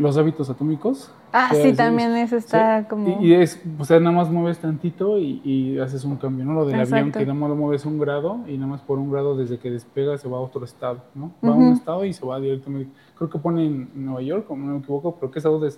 [0.00, 1.12] los hábitos atómicos.
[1.30, 3.20] Ah, sí, es- también eso está sí, como...
[3.20, 6.54] Y, y es, o sea, nada más mueves tantito y, y haces un cambio, ¿no?
[6.54, 9.12] Lo del avión, que nada más lo mueves un grado y nada más por un
[9.12, 11.32] grado desde que despega se va a otro estado, ¿no?
[11.44, 12.90] Va a un estado y se va directamente.
[13.18, 15.70] Creo que pone en Nueva York, o no me equivoco, pero ¿qué estado de,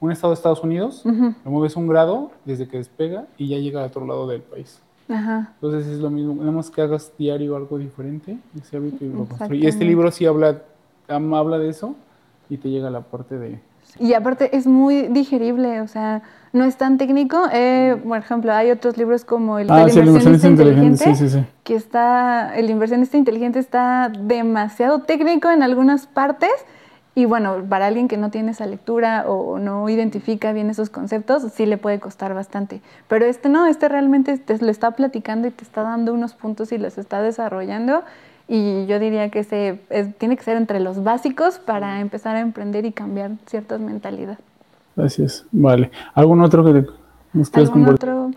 [0.00, 1.02] un estado de Estados Unidos?
[1.06, 4.82] Lo mueves un grado desde que despega y ya llega al otro lado del país.
[5.08, 5.54] Ajá.
[5.54, 9.24] Entonces es lo mismo, nada más que hagas diario algo diferente, ese hábito y lo
[9.24, 9.64] construyes.
[9.64, 10.60] Y este libro sí habla,
[11.08, 11.96] habla de eso
[12.48, 13.60] y te llega la parte de...
[13.98, 16.22] Y aparte es muy digerible, o sea,
[16.52, 17.42] no es tan técnico.
[17.52, 21.28] Eh, por ejemplo, hay otros libros como el Ah, sí, el inversionista inteligente, inteligente, sí,
[21.28, 21.46] sí, sí.
[21.62, 26.50] que está, el inversionista inteligente está demasiado técnico en algunas partes.
[27.14, 31.42] Y bueno, para alguien que no tiene esa lectura o no identifica bien esos conceptos,
[31.52, 32.80] sí le puede costar bastante.
[33.06, 36.72] Pero este no, este realmente te lo está platicando y te está dando unos puntos
[36.72, 38.02] y los está desarrollando.
[38.54, 42.40] Y yo diría que ese es- tiene que ser entre los básicos para empezar a
[42.40, 44.36] emprender y cambiar ciertas mentalidades.
[44.94, 45.90] Gracias, vale.
[46.12, 46.84] ¿Algún otro que
[47.32, 48.10] nos quieras ¿Algún compartir?
[48.10, 48.30] otro?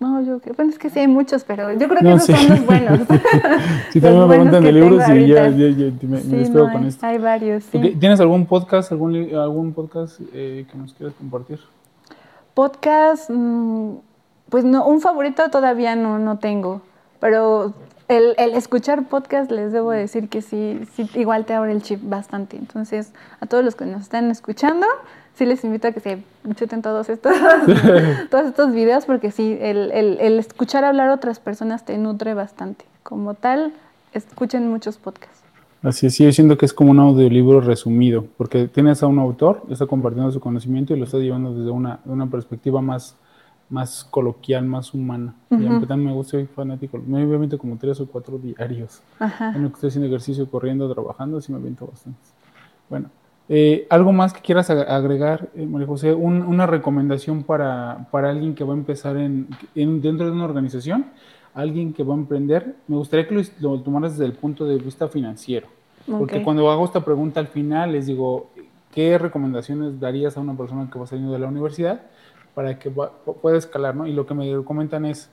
[0.00, 2.26] No, yo que, bueno, es que sí hay muchos, pero yo creo que No, esos
[2.26, 2.34] sí.
[2.34, 2.98] son los buenos.
[3.92, 6.66] Si Los también me preguntan de libros y ya, ya, ya me, me Sí, distraigo
[6.66, 7.06] no, con hay, esto.
[7.06, 7.78] hay varios, sí.
[7.78, 11.60] Ok, ¿Tienes algún podcast, algún, algún podcast eh, que nos quieras compartir?
[12.54, 13.90] Podcast, mm,
[14.50, 16.80] pues no, un favorito todavía no, no tengo,
[17.20, 17.72] pero
[18.08, 22.00] el, el escuchar podcast les debo decir que sí, sí, igual te abre el chip
[22.02, 22.56] bastante.
[22.56, 24.86] Entonces, a todos los que nos están escuchando,
[25.34, 26.18] sí les invito a que se
[26.54, 27.34] chuten todos estos,
[28.30, 32.34] todos estos videos, porque sí, el, el- el escuchar hablar a otras personas te nutre
[32.34, 32.84] bastante.
[33.02, 33.72] Como tal,
[34.12, 35.42] escuchen muchos podcasts.
[35.82, 39.62] Así es, yo siento que es como un audiolibro resumido, porque tienes a un autor,
[39.70, 43.14] está compartiendo su conocimiento y lo está llevando desde una, una perspectiva más,
[43.70, 45.34] más coloquial, más humana.
[45.50, 46.98] Y a mí también me gusta, soy fanático.
[47.06, 49.02] Me aviento como tres o cuatro diarios.
[49.18, 49.52] Ajá.
[49.54, 52.18] En lo que estoy haciendo ejercicio, corriendo, trabajando, sí me aviento bastante.
[52.88, 53.10] Bueno,
[53.50, 56.14] eh, ¿algo más que quieras ag- agregar, eh, María José?
[56.14, 60.44] Un- una recomendación para, para alguien que va a empezar en, en- dentro de una
[60.44, 61.06] organización,
[61.54, 62.76] alguien que va a emprender.
[62.86, 65.66] Me gustaría que lo, lo tomaras desde el punto de vista financiero.
[66.06, 66.44] Porque Ok.
[66.44, 68.50] cuando hago esta pregunta al final, les digo,
[68.94, 72.00] ¿qué recomendaciones darías a una persona que va saliendo de la universidad
[72.58, 73.94] para que pueda escalar?
[73.94, 74.08] ¿no?
[74.08, 75.30] Y lo que me comentan es,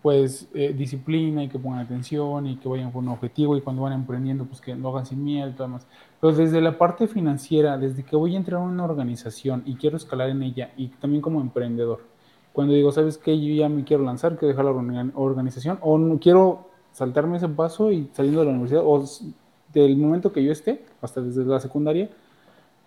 [0.00, 3.82] pues, eh, disciplina y que pongan atención y que vayan con un objetivo y cuando
[3.82, 5.86] van emprendiendo, pues que lo hagan sin miedo y todo demás.
[6.18, 9.98] Pero desde la parte financiera, desde que voy a entrar a una organización y quiero
[9.98, 12.00] escalar en ella y también como emprendedor,
[12.54, 13.38] cuando digo, ¿sabes qué?
[13.38, 17.48] Yo ya me quiero lanzar, quiero dejar la orga- organización o no quiero saltarme ese
[17.50, 19.04] paso y saliendo de la universidad o
[19.74, 22.08] del momento que yo esté, hasta desde la secundaria,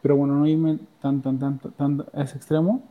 [0.01, 2.81] pero bueno, no irme tan, tan, tan, tan a ese extremo,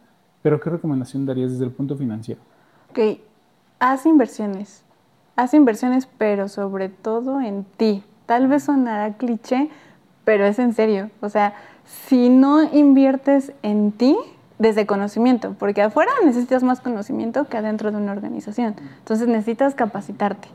[0.45, 2.38] pero ¿qué recomendación darías desde el punto financiero?
[2.90, 3.18] Ok,
[3.78, 4.84] haz inversiones.
[5.36, 8.05] Haz inversiones, pero sobre todo en ti.
[8.26, 9.70] Tal vez sonará cliché,
[10.26, 11.09] pero es en serio.
[11.22, 11.55] O sea,
[11.86, 14.18] si no inviertes en ti,
[14.59, 18.74] desde conocimiento, porque afuera necesitas más conocimiento que adentro de una organización.
[18.99, 20.49] Entonces necesitas capacitarte.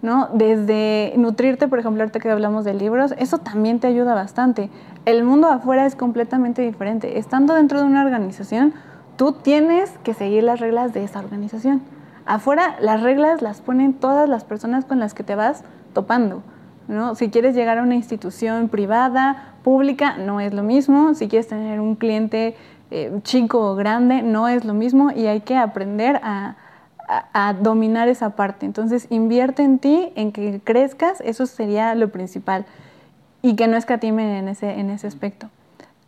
[0.00, 0.30] ¿no?
[0.32, 4.70] Desde nutrirte, por ejemplo, ahorita que hablamos de libros, eso también te ayuda bastante.
[5.04, 7.18] El mundo afuera es completamente diferente.
[7.18, 8.72] Estando dentro de una organización,
[9.16, 11.82] tú tienes que seguir las reglas de esa organización.
[12.26, 15.62] Afuera, las reglas las ponen todas las personas con las que te vas
[15.92, 16.42] topando.
[16.88, 17.14] ¿no?
[17.14, 21.14] Si quieres llegar a una institución privada, pública, no es lo mismo.
[21.14, 22.56] Si quieres tener un cliente
[22.90, 26.56] eh, chico o grande, no es lo mismo y hay que aprender a,
[27.62, 28.66] dominar esa parte.
[28.66, 32.66] Entonces, invierte en ti, en que crezcas, eso sería lo principal.
[33.42, 35.48] Y que no escatimen en ese, en ese aspecto.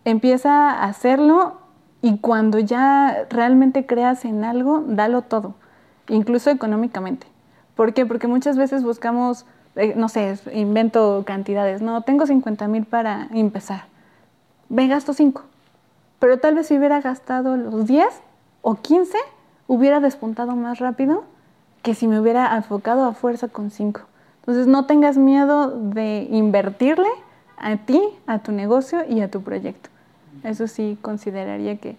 [0.04, 1.59] Empieza a hacerlo
[2.01, 5.55] y cuando ya realmente creas en algo, dalo todo,
[6.09, 7.26] incluso económicamente.
[7.74, 8.07] ¿Por qué?
[8.07, 9.46] Porque muchas veces buscamos,
[9.76, 13.84] eh, no sé, invento cantidades, no, tengo 50 mil para empezar.
[14.68, 15.42] Me gasto 5.
[16.18, 18.07] Pero tal vez si hubiera gastado los 10
[18.62, 19.16] o 15,
[19.66, 21.24] hubiera despuntado más rápido
[21.82, 24.01] que si me hubiera enfocado a fuerza con 5.
[24.40, 27.09] Entonces no tengas miedo de invertirle
[27.57, 29.90] a ti, a tu negocio y a tu proyecto.
[30.45, 31.97] Eso sí consideraría que,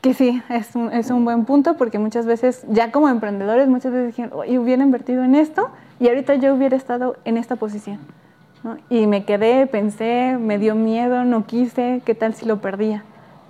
[0.00, 3.92] que sí, es un, es un buen punto porque muchas veces, ya como emprendedores, muchas
[3.92, 7.98] veces dijeron, "Oye, hubiera invertido en esto y ahorita yo hubiera estado en esta posición.
[8.62, 8.76] ¿no?
[8.90, 13.04] Y me quedé, pensé, me dio miedo, no quise, ¿qué tal si lo perdía?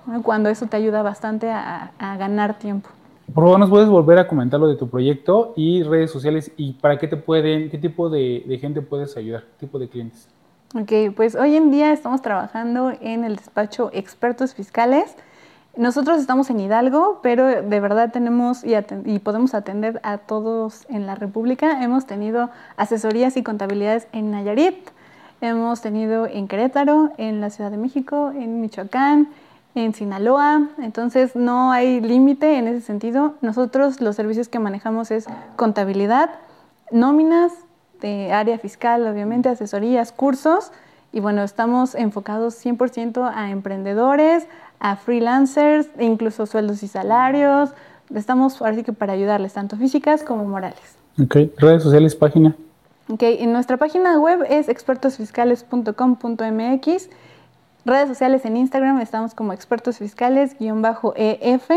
[0.07, 0.23] ¿no?
[0.23, 2.91] Cuando eso te ayuda bastante a, a ganar tiempo.
[3.35, 6.75] Por favor, nos puedes volver a comentar lo de tu proyecto y redes sociales y
[6.75, 10.29] para qué te pueden, qué tipo de, de gente puedes ayudar, qué tipo de clientes.
[10.75, 15.15] Ok, pues hoy en día estamos trabajando en el despacho Expertos Fiscales.
[15.77, 21.07] Nosotros estamos en Hidalgo, pero de verdad tenemos y, y podemos atender a todos en
[21.07, 21.85] la República.
[21.85, 24.91] Hemos tenido asesorías y contabilidades en Nayarit,
[25.41, 29.29] hemos tenido en Querétaro, en la Ciudad de México, en Michoacán,
[29.77, 30.69] en Sinaloa.
[30.79, 33.35] Entonces no hay límite en ese sentido.
[33.41, 36.31] Nosotros los servicios que manejamos es contabilidad,
[36.91, 37.53] nóminas,
[38.01, 40.73] de área fiscal, obviamente, asesorías, cursos.
[41.13, 44.47] Y bueno, estamos enfocados 100% a emprendedores,
[44.81, 47.71] a freelancers, e incluso sueldos y salarios.
[48.15, 50.97] Estamos ahora sí que para ayudarles, tanto físicas como morales.
[51.23, 52.55] Ok, redes sociales, página.
[53.09, 57.09] Ok, en nuestra página web es expertosfiscales.com.mx.
[57.85, 61.71] Redes sociales en Instagram estamos como expertos fiscales-ef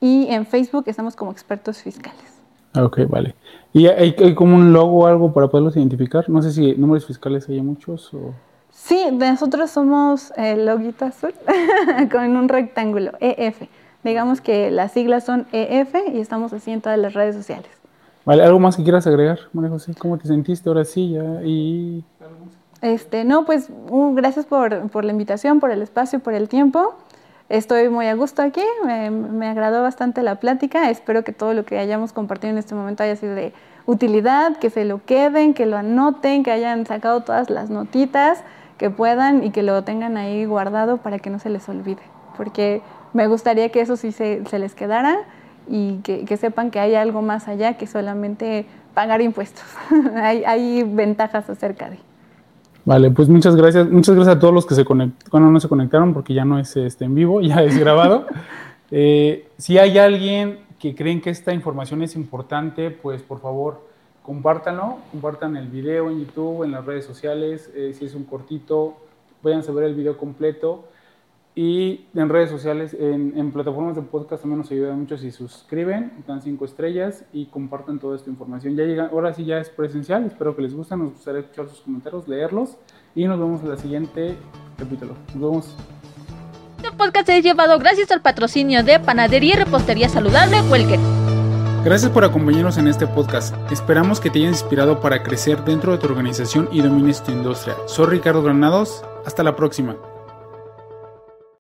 [0.00, 2.31] y en Facebook estamos como expertos fiscales.
[2.74, 3.34] Ah, Ok, vale.
[3.72, 6.28] ¿Y hay, hay como un logo o algo para poderlos identificar?
[6.28, 8.34] No sé si números fiscales hay muchos o...
[8.70, 11.32] Sí, nosotros somos el loguito azul
[12.12, 13.62] con un rectángulo, EF.
[14.02, 17.70] Digamos que las siglas son EF y estamos así en todas las redes sociales.
[18.24, 19.94] Vale, ¿algo más que quieras agregar, María José?
[19.98, 21.42] ¿Cómo te sentiste ahora sí ya?
[21.44, 22.04] Y...
[22.80, 26.94] Este, no, pues uh, gracias por, por la invitación, por el espacio, por el tiempo.
[27.52, 31.78] Estoy muy a gusto aquí, me, agradó bastante la plática, espero que todo lo que
[31.78, 33.52] hayamos compartido en este momento haya sido de
[33.84, 38.42] utilidad, que se lo queden, que lo anoten, que hayan sacado todas las notitas
[38.78, 42.00] que puedan y que lo tengan ahí guardado para que no se les olvide,
[42.38, 42.80] porque
[43.12, 45.18] me gustaría que eso sí se, se les quedara
[45.68, 49.64] y que, que, sepan que hay algo más allá que solamente pagar impuestos.
[50.16, 51.98] hay, hay, ventajas acerca de.
[52.84, 53.88] Vale, pues muchas gracias.
[53.88, 56.58] Muchas gracias a todos los que se conectaron, bueno, no se conectaron porque ya no
[56.58, 58.26] es este, en vivo, ya es grabado.
[58.90, 63.86] eh, si hay alguien que creen que esta información es importante, pues por favor
[64.24, 68.96] compártanlo, compartan el video en YouTube, en las redes sociales, eh, si es un cortito,
[69.42, 70.84] vayan a ver el video completo.
[71.54, 76.24] Y en redes sociales, en, en, plataformas de podcast también nos ayuda mucho si suscriben,
[76.26, 78.74] dan cinco estrellas y compartan toda esta información.
[78.74, 81.82] Ya llega, ahora sí ya es presencial, espero que les guste, nos gustaría escuchar sus
[81.82, 82.78] comentarios, leerlos
[83.14, 84.34] y nos vemos en la siguiente
[84.78, 85.14] capítulo.
[85.34, 85.76] Nos vemos.
[86.78, 90.98] Este podcast es llevado gracias al patrocinio de Panadería y Repostería Saludable Welker.
[91.84, 93.54] Gracias por acompañarnos en este podcast.
[93.70, 97.76] Esperamos que te haya inspirado para crecer dentro de tu organización y domines tu industria.
[97.86, 99.04] Soy Ricardo Granados.
[99.26, 99.96] Hasta la próxima.